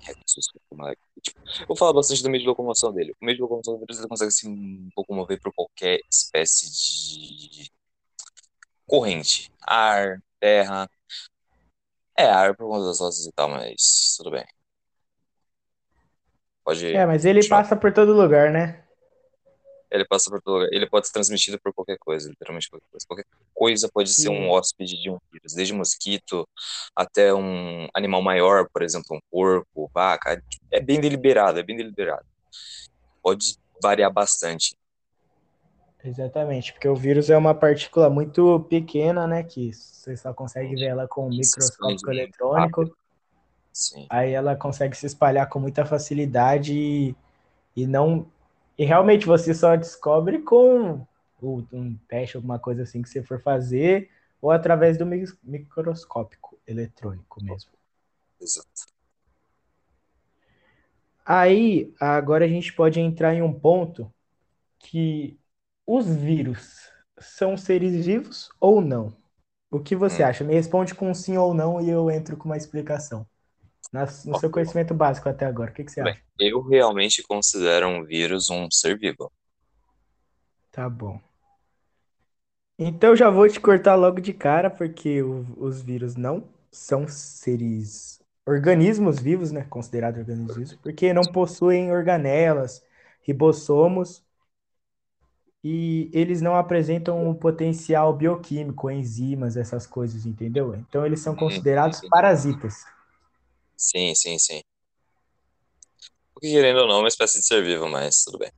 como 0.70 0.88
é 0.88 0.94
tipo, 1.20 1.38
vou 1.68 1.77
falar 1.77 1.92
bastante 1.92 2.22
do 2.22 2.31
meio 2.31 2.40
de 2.40 2.48
locomoção 2.48 2.94
dele. 2.94 3.12
O 3.20 3.24
meio 3.27 3.37
de 3.37 3.42
locomoção 3.42 3.74
do 3.74 3.81
vírus 3.81 3.98
ele 3.98 4.09
consegue 4.09 4.31
se 4.33 4.48
locomover 4.96 5.38
por 5.38 5.53
qualquer 5.53 6.00
espécie 6.11 6.72
de 6.72 7.74
corrente. 8.87 9.51
Ar, 9.62 10.23
terra. 10.40 10.88
É, 12.16 12.27
ar 12.27 12.55
por 12.57 12.68
conta 12.68 12.87
das 12.87 13.01
roças 13.01 13.27
e 13.27 13.33
tal, 13.33 13.49
mas 13.49 14.14
tudo 14.16 14.31
bem. 14.31 14.47
Pode. 16.64 16.94
É, 16.94 17.05
mas 17.05 17.25
ele 17.25 17.40
continuar. 17.40 17.62
passa 17.62 17.77
por 17.77 17.92
todo 17.92 18.12
lugar, 18.12 18.51
né? 18.51 18.83
Ele 19.90 20.05
passa 20.05 20.31
por 20.31 20.40
todo 20.42 20.55
lugar. 20.55 20.68
Ele 20.73 20.88
pode 20.88 21.07
ser 21.07 21.12
transmitido 21.12 21.61
por 21.61 21.73
qualquer 21.73 21.99
coisa, 21.99 22.29
literalmente 22.29 22.68
qualquer 22.68 22.87
coisa. 22.90 23.07
Qualquer 23.07 23.27
coisa 23.53 23.90
pode 23.92 24.12
ser 24.12 24.23
Sim. 24.23 24.31
um 24.31 24.51
hóspede 24.51 25.01
de 25.01 25.11
um 25.11 25.18
vírus, 25.31 25.55
desde 25.55 25.75
mosquito 25.75 26.49
até 26.97 27.35
um 27.35 27.87
animal 27.94 28.23
maior, 28.23 28.68
por 28.73 28.83
exemplo, 28.83 29.16
um 29.16 29.20
porco, 29.31 29.90
vaca. 29.92 30.42
É 30.70 30.81
bem 30.81 31.01
deliberado, 31.01 31.59
é 31.59 31.62
bem 31.62 31.77
deliberado. 31.77 32.27
Pode 33.23 33.57
variar 33.81 34.12
bastante. 34.12 34.77
Exatamente, 36.05 36.71
porque 36.75 36.87
o 36.87 36.95
vírus 36.95 37.31
é 37.31 37.37
uma 37.37 37.55
partícula 37.55 38.11
muito 38.11 38.61
pequena, 38.69 39.27
né? 39.27 39.43
Que 39.43 39.73
você 39.73 40.14
só 40.14 40.35
consegue 40.35 40.75
ver 40.77 40.88
ela 40.88 41.09
com 41.09 41.29
um 41.29 41.31
microscópio 41.31 42.11
eletrônico. 42.11 42.95
Aí 44.11 44.33
ela 44.33 44.55
consegue 44.55 44.95
se 44.95 45.07
espalhar 45.07 45.49
com 45.49 45.59
muita 45.59 45.87
facilidade 45.87 46.75
e, 46.75 47.17
e 47.75 47.87
não. 47.87 48.27
E 48.77 48.85
realmente 48.85 49.25
você 49.25 49.55
só 49.55 49.75
descobre 49.77 50.43
com 50.43 51.07
um 51.43 51.97
teste, 52.07 52.37
alguma 52.37 52.59
coisa 52.59 52.83
assim 52.83 53.01
que 53.01 53.09
você 53.09 53.23
for 53.23 53.40
fazer, 53.40 54.11
ou 54.43 54.51
através 54.51 54.99
do 54.99 55.07
mi- 55.07 55.25
microscópico 55.43 56.59
eletrônico 56.67 57.43
mesmo. 57.43 57.71
Exato. 58.38 58.69
Aí, 61.25 61.95
agora 61.99 62.45
a 62.45 62.49
gente 62.49 62.75
pode 62.75 63.01
entrar 63.01 63.35
em 63.35 63.40
um 63.40 63.53
ponto 63.53 64.12
que 64.79 65.38
os 65.87 66.07
vírus 66.14 66.90
são 67.18 67.57
seres 67.57 68.05
vivos 68.07 68.51
ou 68.61 68.81
não? 68.81 69.16
O 69.70 69.81
que 69.81 69.97
você 69.97 70.23
Hum. 70.23 70.25
acha? 70.25 70.44
Me 70.44 70.55
responde 70.55 70.94
com 70.94 71.14
sim 71.14 71.37
ou 71.38 71.55
não 71.55 71.81
e 71.81 71.90
eu 71.90 72.11
entro 72.11 72.37
com 72.37 72.47
uma 72.47 72.57
explicação. 72.57 73.27
Nas- 73.92 74.25
no 74.27 74.35
seu 74.37 74.51
Ok. 74.51 74.51
conhecimento 74.51 74.94
básico 74.94 75.29
até 75.29 75.47
agora, 75.47 75.73
o 75.73 75.75
que, 75.75 75.85
que 75.85 75.92
você 75.92 76.01
Bem, 76.01 76.14
acha? 76.14 76.23
eu 76.38 76.62
realmente 76.62 77.20
considero 77.25 77.88
um 77.88 78.05
vírus 78.05 78.49
um 78.49 78.70
ser 78.70 78.97
vivo. 78.97 79.33
Tá 80.70 80.90
bom. 80.90 81.20
Então 82.79 83.14
já 83.14 83.31
vou 83.31 83.49
te 83.49 83.61
cortar 83.61 83.94
logo 83.94 84.20
de 84.20 84.33
cara, 84.33 84.68
porque 84.70 85.23
o- 85.23 85.47
os 85.59 85.81
vírus 85.83 86.16
não 86.16 86.49
são 86.70 87.07
seres, 87.09 88.20
organismos 88.47 89.20
vivos, 89.20 89.53
né? 89.53 89.64
Considerados 89.64 90.18
organismos 90.20 90.57
vivos, 90.57 90.75
porque 90.75 91.12
não 91.12 91.27
possuem 91.27 91.92
organelas, 91.92 92.83
ribossomos, 93.23 94.24
e 95.64 96.11
eles 96.12 96.42
não 96.42 96.55
apresentam 96.57 97.27
um 97.27 97.35
potencial 97.35 98.14
bioquímico, 98.14 98.90
enzimas, 98.90 99.57
essas 99.57 99.87
coisas, 99.87 100.27
entendeu? 100.27 100.74
Então 100.74 101.07
eles 101.07 101.20
são 101.20 101.35
Hum, 101.35 101.38
considerados 101.40 102.00
sim. 102.00 102.09
parasitas. 102.11 102.85
Sim, 103.77 104.14
sim, 104.14 104.38
sim. 104.38 104.61
Porque 106.33 106.48
querendo 106.50 106.81
ou 106.81 106.87
não, 106.88 106.96
é 106.96 106.98
uma 107.00 107.09
espécie 107.09 107.38
de 107.40 107.46
ser 107.46 107.62
vivo, 107.64 107.88
mas 107.88 108.22
tudo 108.24 108.38
bem. 108.38 108.50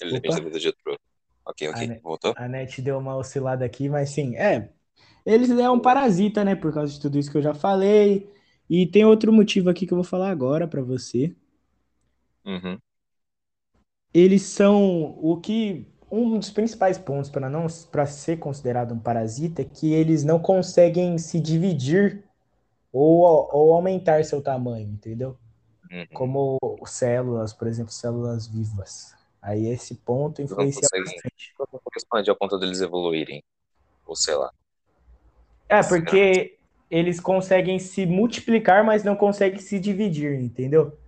Ele 0.00 0.12
depende 0.12 0.34
Opa. 0.34 0.40
da 0.40 0.48
vida 0.48 0.58
de 0.60 0.66
outro. 0.68 0.98
Ok, 1.46 1.68
ok. 1.68 1.88
Né? 1.88 2.00
Voltou? 2.02 2.34
A 2.36 2.48
net 2.48 2.82
deu 2.82 2.98
uma 2.98 3.16
oscilada 3.16 3.64
aqui, 3.64 3.88
mas 3.88 4.10
sim, 4.10 4.36
é. 4.36 4.70
Eles 5.26 5.50
é 5.50 5.70
um 5.70 5.80
parasita, 5.80 6.44
né? 6.44 6.54
Por 6.56 6.72
causa 6.72 6.92
de 6.92 7.00
tudo 7.00 7.18
isso 7.18 7.30
que 7.30 7.38
eu 7.38 7.42
já 7.42 7.54
falei. 7.54 8.30
E 8.68 8.86
tem 8.86 9.04
outro 9.04 9.32
motivo 9.32 9.70
aqui 9.70 9.86
que 9.86 9.92
eu 9.92 9.96
vou 9.96 10.04
falar 10.04 10.30
agora 10.30 10.66
pra 10.68 10.82
você. 10.82 11.34
Uhum. 12.44 12.78
Eles 14.12 14.42
são 14.42 15.16
o 15.20 15.40
que 15.40 15.86
um 16.10 16.36
dos 16.36 16.50
principais 16.50 16.98
pontos 16.98 17.30
para 17.30 17.48
não 17.48 17.66
para 17.92 18.04
ser 18.06 18.38
considerado 18.38 18.92
um 18.92 18.98
parasita 18.98 19.62
é 19.62 19.64
que 19.64 19.92
eles 19.92 20.24
não 20.24 20.40
conseguem 20.40 21.16
se 21.18 21.38
dividir 21.38 22.24
ou, 22.92 23.20
ou 23.52 23.72
aumentar 23.72 24.24
seu 24.24 24.42
tamanho, 24.42 24.88
entendeu? 24.88 25.38
Uhum. 25.90 26.06
Como 26.12 26.58
células, 26.86 27.52
por 27.52 27.68
exemplo, 27.68 27.92
células 27.92 28.48
vivas. 28.48 29.14
Aí 29.40 29.68
esse 29.68 29.94
ponto 29.94 30.40
não 30.40 30.46
influencia 30.46 30.82
conseguem 30.82 31.04
bastante. 31.04 31.54
corresponde 31.84 32.30
ao 32.30 32.36
ponto 32.36 32.58
deles 32.58 32.80
evoluírem. 32.80 33.42
Ou 34.04 34.16
sei 34.16 34.34
lá. 34.34 34.52
É, 35.68 35.82
porque 35.82 36.58
eles 36.90 37.20
conseguem 37.20 37.78
se 37.78 38.04
multiplicar, 38.04 38.84
mas 38.84 39.04
não 39.04 39.14
conseguem 39.14 39.60
se 39.60 39.78
dividir, 39.78 40.40
entendeu? 40.40 40.98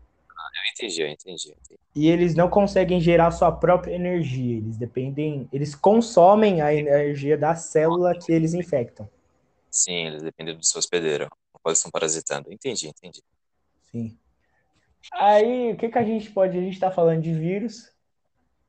Eu 0.54 0.70
entendi, 0.72 1.02
eu 1.02 1.08
entendi, 1.08 1.48
eu 1.48 1.56
entendi. 1.60 1.80
E 1.94 2.08
eles 2.08 2.34
não 2.34 2.48
conseguem 2.48 3.00
gerar 3.00 3.30
sua 3.30 3.50
própria 3.52 3.94
energia. 3.94 4.58
Eles 4.58 4.76
dependem. 4.76 5.48
Eles 5.52 5.74
consomem 5.74 6.60
a 6.60 6.74
energia 6.74 7.36
da 7.36 7.54
célula 7.54 8.18
que 8.18 8.32
eles 8.32 8.54
infectam. 8.54 9.08
Sim, 9.70 10.06
eles 10.06 10.22
dependem 10.22 10.56
do 10.56 10.64
seu 10.64 10.78
hospedeiro. 10.78 11.28
Qual 11.62 11.72
estão 11.72 11.90
parasitando. 11.90 12.52
Entendi, 12.52 12.88
entendi. 12.88 13.22
Sim. 13.90 14.16
Aí, 15.12 15.72
o 15.72 15.76
que, 15.76 15.88
que 15.88 15.98
a 15.98 16.04
gente 16.04 16.30
pode. 16.30 16.56
A 16.56 16.60
gente 16.60 16.74
está 16.74 16.90
falando 16.90 17.22
de 17.22 17.32
vírus. 17.32 17.90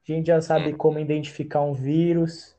A 0.08 0.12
gente 0.12 0.28
já 0.28 0.41
sabe 0.41 0.74
hum. 0.74 0.78
como 0.78 1.00
identificar 1.00 1.62
um 1.62 1.74
vírus. 1.74 2.56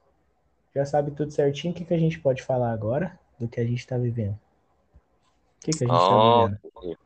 Já 0.75 0.85
sabe 0.85 1.13
tudo 1.13 1.31
certinho. 1.31 1.73
O 1.73 1.77
que, 1.77 1.85
que 1.85 1.95
a 1.95 1.99
gente 1.99 2.19
pode 2.19 2.43
falar 2.43 2.73
agora 2.73 3.19
do 3.39 3.49
que 3.49 3.61
a 3.61 3.65
gente 3.65 3.79
está 3.79 3.97
vivendo? 3.97 4.35
O 4.35 5.65
que, 5.65 5.71
que 5.71 5.85
a 5.85 5.87
gente 5.87 5.97
está 5.97 6.17
oh, 6.17 6.47
vivendo? 6.47 6.99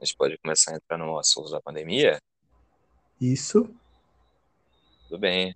A 0.00 0.04
gente 0.04 0.16
pode 0.16 0.36
começar 0.38 0.72
a 0.72 0.76
entrar 0.76 0.98
no 0.98 1.18
assunto 1.18 1.50
da 1.50 1.60
pandemia? 1.60 2.20
Isso. 3.20 3.68
Tudo 5.08 5.18
bem. 5.18 5.54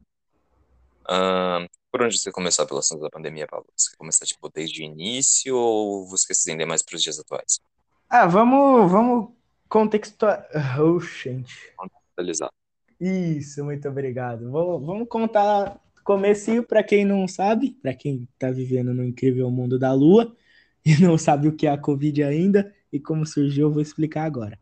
Um, 1.09 1.67
por 1.93 2.03
onde 2.03 2.19
você 2.19 2.33
começou 2.33 2.67
pelo 2.67 2.79
assunto 2.79 3.03
da 3.03 3.11
pandemia, 3.11 3.47
Paulo? 3.47 3.67
Você 3.77 3.91
quer 3.91 3.97
começar, 3.97 4.25
tipo, 4.25 4.49
desde 4.49 4.81
o 4.81 4.85
início 4.85 5.55
ou 5.55 6.07
você 6.07 6.27
quer 6.29 6.35
se 6.35 6.41
estender 6.41 6.67
mais 6.67 6.83
para 6.83 6.97
os 6.97 7.03
dias 7.03 7.19
atuais? 7.19 7.61
Ah, 8.09 8.27
vamos, 8.27 8.91
vamos 8.91 9.31
contextualizar. 9.69 10.81
Oh, 10.81 11.01
gente. 11.01 11.73
Contextualizar. 11.77 12.51
Isso, 12.99 13.63
muito 13.63 13.89
obrigado. 13.89 14.51
Vamos, 14.51 14.87
vamos 14.87 15.09
contar 15.09 15.79
comecinho 16.03 16.63
para 16.63 16.83
quem 16.83 17.05
não 17.05 17.29
sabe, 17.29 17.73
para 17.83 17.93
quem 17.95 18.27
está 18.33 18.51
vivendo 18.51 18.95
no 18.95 19.05
incrível 19.05 19.51
mundo 19.51 19.79
da 19.79 19.93
Lua 19.93 20.35
e 20.85 20.97
não 20.97 21.19
sabe 21.19 21.47
o 21.47 21.55
que 21.55 21.67
é 21.67 21.71
a 21.71 21.79
Covid 21.79 22.23
ainda 22.23 22.75
e 22.93 22.99
como 22.99 23.27
surgiu, 23.27 23.69
eu 23.69 23.73
vou 23.73 23.83
explicar 23.83 24.25
agora. 24.25 24.59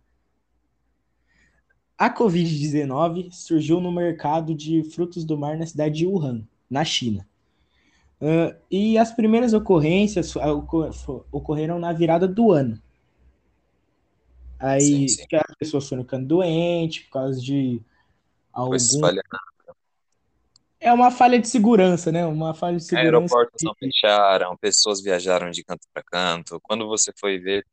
A 1.97 2.13
Covid-19 2.15 3.33
surgiu 3.33 3.81
no 3.81 3.91
mercado 3.91 4.55
de 4.55 4.85
frutos 4.85 5.25
do 5.25 5.37
mar 5.37 5.57
na 5.57 5.67
cidade 5.67 5.97
de 5.97 6.07
Wuhan, 6.07 6.47
na 6.71 6.85
China. 6.85 7.27
Uh, 8.21 8.55
e 8.71 8.99
as 8.99 9.13
primeiras 9.13 9.53
ocorrências 9.53 10.35
ocorreram 11.33 11.79
na 11.79 11.93
virada 11.93 12.27
do 12.27 12.53
ano. 12.53 12.81
Aí 14.59 15.09
sim, 15.09 15.09
sim. 15.09 15.25
as 15.33 15.55
pessoas 15.57 15.89
foram 15.89 16.03
ficando 16.03 16.27
doentes 16.27 17.05
por 17.05 17.13
causa 17.13 17.41
de 17.41 17.81
algum... 18.53 18.77
É 20.81 20.93
uma 20.93 21.11
falha 21.11 21.41
de 21.41 21.49
segurança, 21.49 22.13
né? 22.13 22.25
Uma 22.25 22.55
falha 22.55 22.77
de 22.77 22.85
segurança. 22.85 23.17
Aeroportos 23.17 23.63
não 23.65 23.75
fecharam, 23.75 24.57
pessoas 24.57 25.03
viajaram 25.03 25.51
de 25.51 25.65
canto 25.65 25.87
para 25.93 26.05
canto. 26.05 26.61
Quando 26.63 26.87
você 26.87 27.13
foi 27.19 27.39
ver, 27.39 27.67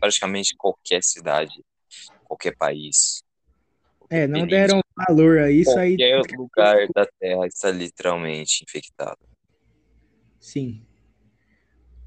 praticamente 0.00 0.56
qualquer 0.56 1.02
cidade, 1.02 1.62
qualquer 2.24 2.56
país, 2.56 3.22
é, 4.10 4.26
não 4.26 4.44
deram 4.44 4.82
valor 5.08 5.38
a 5.38 5.52
isso 5.52 5.78
aí. 5.78 5.96
Qualquer 5.96 6.36
lugar 6.36 6.88
da 6.92 7.06
Terra 7.06 7.46
está 7.46 7.70
literalmente 7.70 8.64
infectado. 8.64 9.20
Sim. 10.40 10.82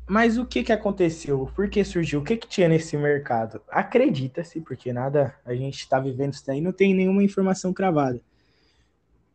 Mas 0.05 0.37
o 0.37 0.45
que 0.45 0.63
que 0.63 0.73
aconteceu? 0.73 1.49
Por 1.55 1.69
que 1.69 1.81
surgiu? 1.85 2.19
O 2.19 2.23
que 2.23 2.35
que 2.35 2.45
tinha 2.45 2.67
nesse 2.67 2.97
mercado? 2.97 3.61
Acredita-se, 3.69 4.59
porque 4.59 4.91
nada, 4.91 5.33
a 5.45 5.55
gente 5.55 5.79
está 5.79 5.97
vivendo 5.97 6.33
isso 6.33 6.45
daí, 6.45 6.59
não 6.59 6.73
tem 6.73 6.93
nenhuma 6.93 7.23
informação 7.23 7.71
cravada. 7.71 8.21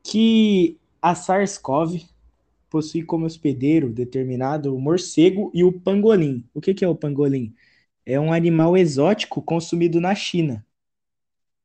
Que 0.03 0.79
a 1.01 1.15
SARS-CoV 1.15 2.07
possui 2.69 3.03
como 3.03 3.25
hospedeiro 3.25 3.89
determinado 3.89 4.77
o 4.77 4.81
morcego 4.81 5.51
e 5.55 5.65
o 5.65 5.73
pangolim. 5.73 6.45
O 6.53 6.61
que 6.61 6.75
que 6.75 6.85
é 6.85 6.89
o 6.89 6.95
pangolim? 6.95 7.55
É 8.09 8.19
um 8.19 8.33
animal 8.33 8.75
exótico 8.75 9.43
consumido 9.43 10.01
na 10.01 10.15
China. 10.15 10.65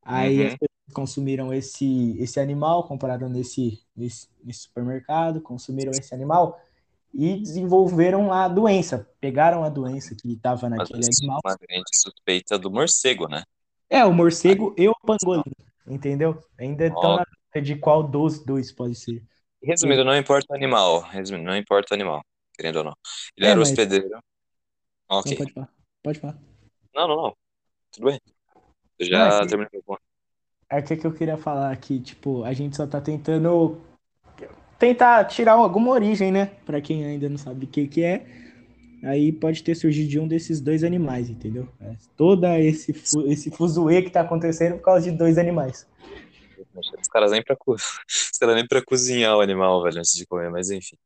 Aí 0.02 0.42
uhum. 0.42 0.48
as 0.62 0.94
consumiram 0.94 1.54
esse, 1.54 2.18
esse 2.20 2.38
animal, 2.38 2.86
compraram 2.86 3.30
nesse, 3.30 3.80
nesse, 3.96 4.28
nesse 4.44 4.64
supermercado, 4.64 5.40
consumiram 5.40 5.92
esse 5.92 6.14
animal 6.14 6.62
e 7.14 7.38
desenvolveram 7.38 8.34
a 8.34 8.50
doença. 8.50 9.10
Pegaram 9.22 9.64
a 9.64 9.70
doença 9.70 10.16
que 10.16 10.34
estava 10.34 10.68
naquele 10.68 10.98
Mas, 10.98 11.18
animal. 11.22 11.40
Uma 11.46 11.56
grande 11.56 11.90
suspeita 11.94 12.60
do 12.60 12.70
morcego, 12.70 13.30
né? 13.30 13.44
É, 13.90 14.04
o 14.04 14.12
morcego 14.12 14.76
e 14.78 14.90
o 14.90 14.96
pangolim, 14.96 15.44
entendeu? 15.88 16.44
Ainda 16.60 16.88
estão 16.88 17.16
na 17.56 17.62
de 17.62 17.78
qual 17.78 18.04
dos 18.04 18.44
dois 18.44 18.70
pode 18.70 18.96
ser. 18.96 19.24
Resumindo, 19.62 20.04
não 20.04 20.18
importa 20.18 20.52
o 20.52 20.56
animal. 20.58 21.00
Resumindo, 21.04 21.46
não 21.46 21.56
importa 21.56 21.94
o 21.94 21.96
animal, 21.96 22.22
querendo 22.54 22.78
ou 22.78 22.84
não. 22.84 22.98
Ele 23.38 23.48
é, 23.48 23.52
era 23.52 23.60
mas... 23.60 23.70
hospedeiro. 23.70 24.10
Ok. 25.08 25.38
Não, 25.56 25.68
pode 26.04 26.20
falar. 26.20 26.38
Não, 26.94 27.08
não, 27.08 27.16
não. 27.16 27.36
Tudo 27.92 28.06
bem. 28.06 28.20
Eu 29.00 29.06
já 29.06 29.30
não, 29.30 29.42
é 29.42 29.48
terminei 29.48 29.80
o 29.80 29.84
ponto. 29.84 30.02
É 30.70 30.80
o 30.80 30.84
que, 30.84 30.98
que 30.98 31.08
eu 31.08 31.14
queria 31.14 31.38
falar 31.38 31.72
aqui, 31.72 32.00
tipo, 32.00 32.44
a 32.44 32.54
gente 32.54 32.76
só 32.76 32.86
tá 32.86 33.00
tentando 33.00 33.82
tentar 34.78 35.24
tirar 35.26 35.54
alguma 35.54 35.92
origem, 35.92 36.32
né? 36.32 36.52
Para 36.66 36.82
quem 36.82 37.06
ainda 37.06 37.30
não 37.30 37.38
sabe 37.38 37.66
o 37.66 37.68
que 37.68 37.88
que 37.88 38.04
é, 38.04 38.26
aí 39.04 39.32
pode 39.32 39.64
ter 39.64 39.76
surgido 39.76 40.10
de 40.10 40.20
um 40.20 40.28
desses 40.28 40.60
dois 40.60 40.84
animais, 40.84 41.30
entendeu? 41.30 41.70
É, 41.80 41.96
toda 42.18 42.60
esse 42.60 42.92
esse 43.28 43.52
fuzuê 43.52 44.02
que 44.02 44.10
tá 44.10 44.22
acontecendo 44.22 44.76
por 44.76 44.84
causa 44.84 45.10
de 45.10 45.18
dois 45.18 45.38
animais. 45.38 45.88
Os 46.76 47.08
caras 47.08 47.32
nem 47.32 47.44
para 47.44 47.56
co... 47.56 47.76
Os 47.76 48.38
caras 48.40 48.56
nem 48.56 48.68
para 48.68 48.84
cozinhar 48.84 49.38
o 49.38 49.42
animal, 49.42 49.84
velho, 49.84 50.00
antes 50.00 50.16
de 50.16 50.26
comer, 50.26 50.50
mas 50.50 50.70
enfim. 50.70 50.98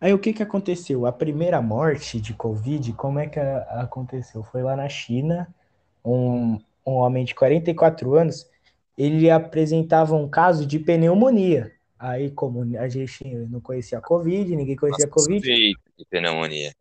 Aí 0.00 0.12
o 0.12 0.18
que 0.18 0.32
que 0.32 0.42
aconteceu? 0.42 1.06
A 1.06 1.12
primeira 1.12 1.62
morte 1.62 2.20
de 2.20 2.34
Covid, 2.34 2.92
como 2.92 3.18
é 3.18 3.26
que 3.26 3.40
aconteceu? 3.40 4.42
Foi 4.42 4.62
lá 4.62 4.76
na 4.76 4.88
China, 4.88 5.48
um, 6.04 6.60
um 6.86 6.92
homem 6.92 7.24
de 7.24 7.34
44 7.34 8.14
anos, 8.14 8.46
ele 8.96 9.30
apresentava 9.30 10.14
um 10.14 10.28
caso 10.28 10.66
de 10.66 10.78
pneumonia. 10.78 11.72
Aí, 11.98 12.30
como 12.30 12.76
a 12.78 12.88
gente 12.88 13.24
não 13.24 13.60
conhecia 13.60 13.98
a 13.98 14.00
Covid, 14.00 14.54
ninguém 14.54 14.76
conhecia 14.76 15.06
a 15.06 15.08
Covid. 15.08 15.38
Suspeita 15.38 15.80
de 15.98 16.04
pneumonia. 16.04 16.74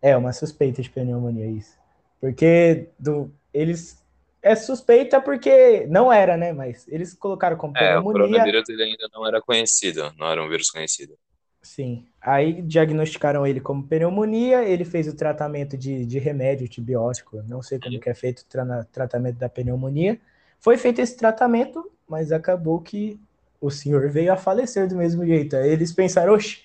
É, 0.00 0.16
uma 0.16 0.32
suspeita 0.32 0.80
de 0.80 0.88
pneumonia, 0.88 1.46
isso. 1.46 1.76
Porque 2.20 2.88
do, 2.98 3.32
eles. 3.52 3.98
É 4.42 4.54
suspeita 4.54 5.20
porque 5.20 5.86
não 5.88 6.10
era, 6.10 6.36
né? 6.36 6.52
Mas 6.52 6.88
eles 6.88 7.12
colocaram 7.12 7.56
como 7.56 7.74
pneumonia. 7.74 7.96
É, 7.96 8.00
o 8.00 8.04
coronavírus 8.04 8.70
ainda 8.70 9.08
não 9.12 9.26
era 9.26 9.42
conhecido, 9.42 10.12
não 10.16 10.30
era 10.30 10.42
um 10.42 10.48
vírus 10.48 10.70
conhecido. 10.70 11.18
Sim. 11.62 12.06
Aí 12.20 12.62
diagnosticaram 12.62 13.46
ele 13.46 13.60
como 13.60 13.86
pneumonia, 13.86 14.64
ele 14.64 14.84
fez 14.84 15.06
o 15.08 15.14
tratamento 15.14 15.76
de, 15.76 16.06
de 16.06 16.18
remédio 16.18 16.64
antibiótico, 16.64 17.42
não 17.42 17.62
sei 17.62 17.78
como 17.78 18.00
que 18.00 18.08
é 18.08 18.14
feito 18.14 18.40
o 18.40 18.46
tra 18.46 18.84
tratamento 18.84 19.36
da 19.36 19.48
pneumonia. 19.48 20.18
Foi 20.58 20.76
feito 20.76 21.00
esse 21.00 21.16
tratamento, 21.16 21.90
mas 22.08 22.32
acabou 22.32 22.80
que 22.80 23.20
o 23.60 23.70
senhor 23.70 24.08
veio 24.10 24.32
a 24.32 24.36
falecer 24.36 24.88
do 24.88 24.96
mesmo 24.96 25.24
jeito. 25.26 25.56
Aí 25.56 25.70
eles 25.70 25.92
pensaram, 25.92 26.32
oxe, 26.32 26.56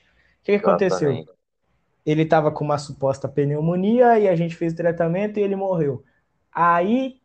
o 0.42 0.44
que, 0.44 0.58
que 0.60 0.66
aconteceu? 0.66 1.26
Ele 2.06 2.22
estava 2.24 2.52
com 2.52 2.64
uma 2.64 2.78
suposta 2.78 3.28
pneumonia 3.28 4.20
e 4.20 4.28
a 4.28 4.36
gente 4.36 4.56
fez 4.56 4.74
o 4.74 4.76
tratamento 4.78 5.40
e 5.40 5.44
ele 5.44 5.56
morreu. 5.56 6.04
Aí 6.52 7.20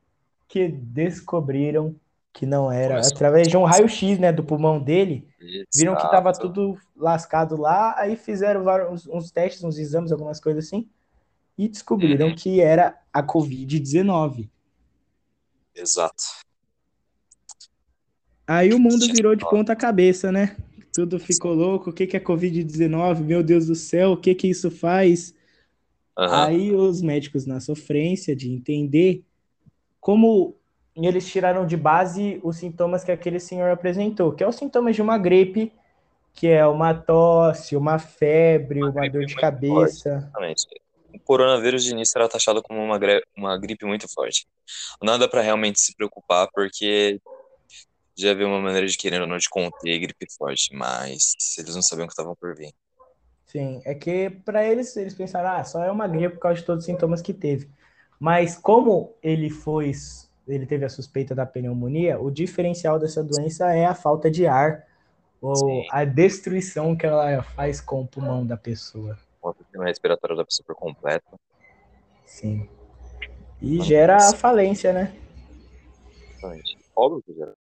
que 0.49 0.69
descobriram 0.69 1.95
que 2.33 2.47
não 2.47 2.71
era, 2.71 3.01
através 3.01 3.49
de 3.49 3.57
um 3.57 3.65
raio-x, 3.65 4.19
né, 4.19 4.33
do 4.33 4.45
pulmão 4.45 4.81
dele, 4.81 5.27
viram 5.75 5.97
que 5.97 6.05
estava 6.05 6.33
tudo 6.33 6.79
lascado 6.97 7.57
lá, 7.57 7.95
aí 7.99 8.17
fizeram 8.17 8.63
vários, 8.63 9.07
uns 9.07 9.31
testes, 9.31 9.65
uns 9.65 9.79
exames, 9.79 10.13
algumas 10.13 10.39
coisas 10.41 10.67
assim, 10.67 10.89
e 11.59 11.69
descobriram 11.69 12.29
uhum. 12.29 12.35
que 12.35 12.61
era 12.61 12.97
a 13.13 13.23
Covid-19. 13.23 14.49
Exato. 15.75 16.23
Aí 18.47 18.73
o 18.73 18.79
mundo 18.79 19.07
virou 19.13 19.35
de 19.35 19.49
ponta 19.49 19.77
cabeça, 19.77 20.33
né? 20.33 20.57
Tudo 20.93 21.21
ficou 21.21 21.55
louco, 21.55 21.91
o 21.91 21.93
que, 21.93 22.07
que 22.07 22.17
é 22.17 22.21
Covid-19? 22.21 23.21
Meu 23.21 23.43
Deus 23.43 23.67
do 23.67 23.75
céu, 23.75 24.13
o 24.13 24.17
que, 24.17 24.35
que 24.35 24.49
isso 24.49 24.71
faz? 24.71 25.35
Uhum. 26.19 26.25
Aí 26.27 26.75
os 26.75 27.01
médicos, 27.03 27.47
na 27.47 27.61
sofrência 27.61 28.35
de 28.35 28.51
entender 28.51 29.25
como 30.01 30.57
e 30.97 31.07
eles 31.07 31.27
tiraram 31.27 31.67
de 31.67 31.77
base 31.77 32.41
os 32.43 32.57
sintomas 32.57 33.05
que 33.05 33.13
aquele 33.13 33.39
senhor 33.39 33.71
apresentou, 33.71 34.33
que 34.33 34.43
é 34.43 34.49
os 34.49 34.57
sintomas 34.57 34.97
de 34.97 35.03
uma 35.03 35.17
gripe, 35.17 35.73
que 36.35 36.49
é 36.49 36.67
uma 36.67 36.95
tosse, 36.95 37.77
uma 37.77 37.99
febre, 37.99 38.83
uma, 38.83 38.91
uma 38.91 39.11
dor 39.11 39.25
de 39.25 39.35
cabeça. 39.35 40.09
Exatamente. 40.09 40.67
O 41.13 41.19
coronavírus 41.21 41.85
de 41.85 41.93
início 41.93 42.17
era 42.17 42.29
taxado 42.29 42.63
como 42.63 42.81
uma, 42.81 42.99
uma 43.37 43.59
gripe 43.59 43.85
muito 43.85 44.13
forte. 44.13 44.47
Nada 45.03 45.29
para 45.29 45.43
realmente 45.43 45.81
se 45.81 45.95
preocupar, 45.95 46.49
porque 46.53 47.21
já 48.17 48.31
havia 48.33 48.47
uma 48.47 48.61
maneira 48.61 48.87
de 48.87 48.97
querer 48.97 49.21
ou 49.21 49.27
não 49.27 49.39
de 49.39 49.49
conter 49.49 49.99
gripe 49.99 50.27
forte, 50.37 50.75
mas 50.75 51.35
eles 51.59 51.75
não 51.75 51.83
sabiam 51.83 52.05
o 52.05 52.09
que 52.09 52.13
estavam 52.13 52.37
por 52.37 52.55
vir. 52.55 52.73
Sim, 53.47 53.81
é 53.85 53.95
que 53.95 54.31
para 54.31 54.65
eles, 54.65 54.97
eles 54.97 55.15
pensaram, 55.15 55.51
ah, 55.51 55.65
só 55.65 55.83
é 55.83 55.91
uma 55.91 56.07
gripe 56.07 56.35
por 56.35 56.41
causa 56.41 56.61
de 56.61 56.67
todos 56.67 56.85
os 56.85 56.87
sintomas 56.87 57.21
que 57.21 57.35
teve. 57.35 57.69
Mas 58.19 58.57
como 58.57 59.15
ele 59.23 59.51
foi 59.51 59.93
ele 60.55 60.67
teve 60.67 60.85
a 60.85 60.89
suspeita 60.89 61.35
da 61.35 61.47
pneumonia, 61.47 62.21
o 62.21 62.31
diferencial 62.31 62.99
dessa 62.99 63.23
doença 63.23 63.73
é 63.73 63.87
a 63.87 63.95
falta 63.95 64.31
de 64.31 64.47
ar 64.47 64.87
ou 65.41 65.57
Sim. 65.57 65.87
a 65.91 66.05
destruição 66.05 66.97
que 66.97 67.07
ela 67.07 67.43
faz 67.43 67.81
com 67.81 68.03
o 68.03 68.07
pulmão 68.07 68.47
da 68.47 68.57
pessoa. 68.57 69.19
O 69.43 69.53
sistema 69.55 69.87
respiratório 69.87 70.37
da 70.37 70.45
pessoa 70.45 70.67
por 70.67 70.75
completo. 70.75 71.41
Sim. 72.27 72.69
E 73.61 73.81
gera 73.83 74.17
a 74.17 74.35
falência, 74.35 74.93
né? 74.93 75.15
Exatamente. 76.31 76.79
Óbvio 76.95 77.23
que 77.23 77.35
gera. 77.35 77.55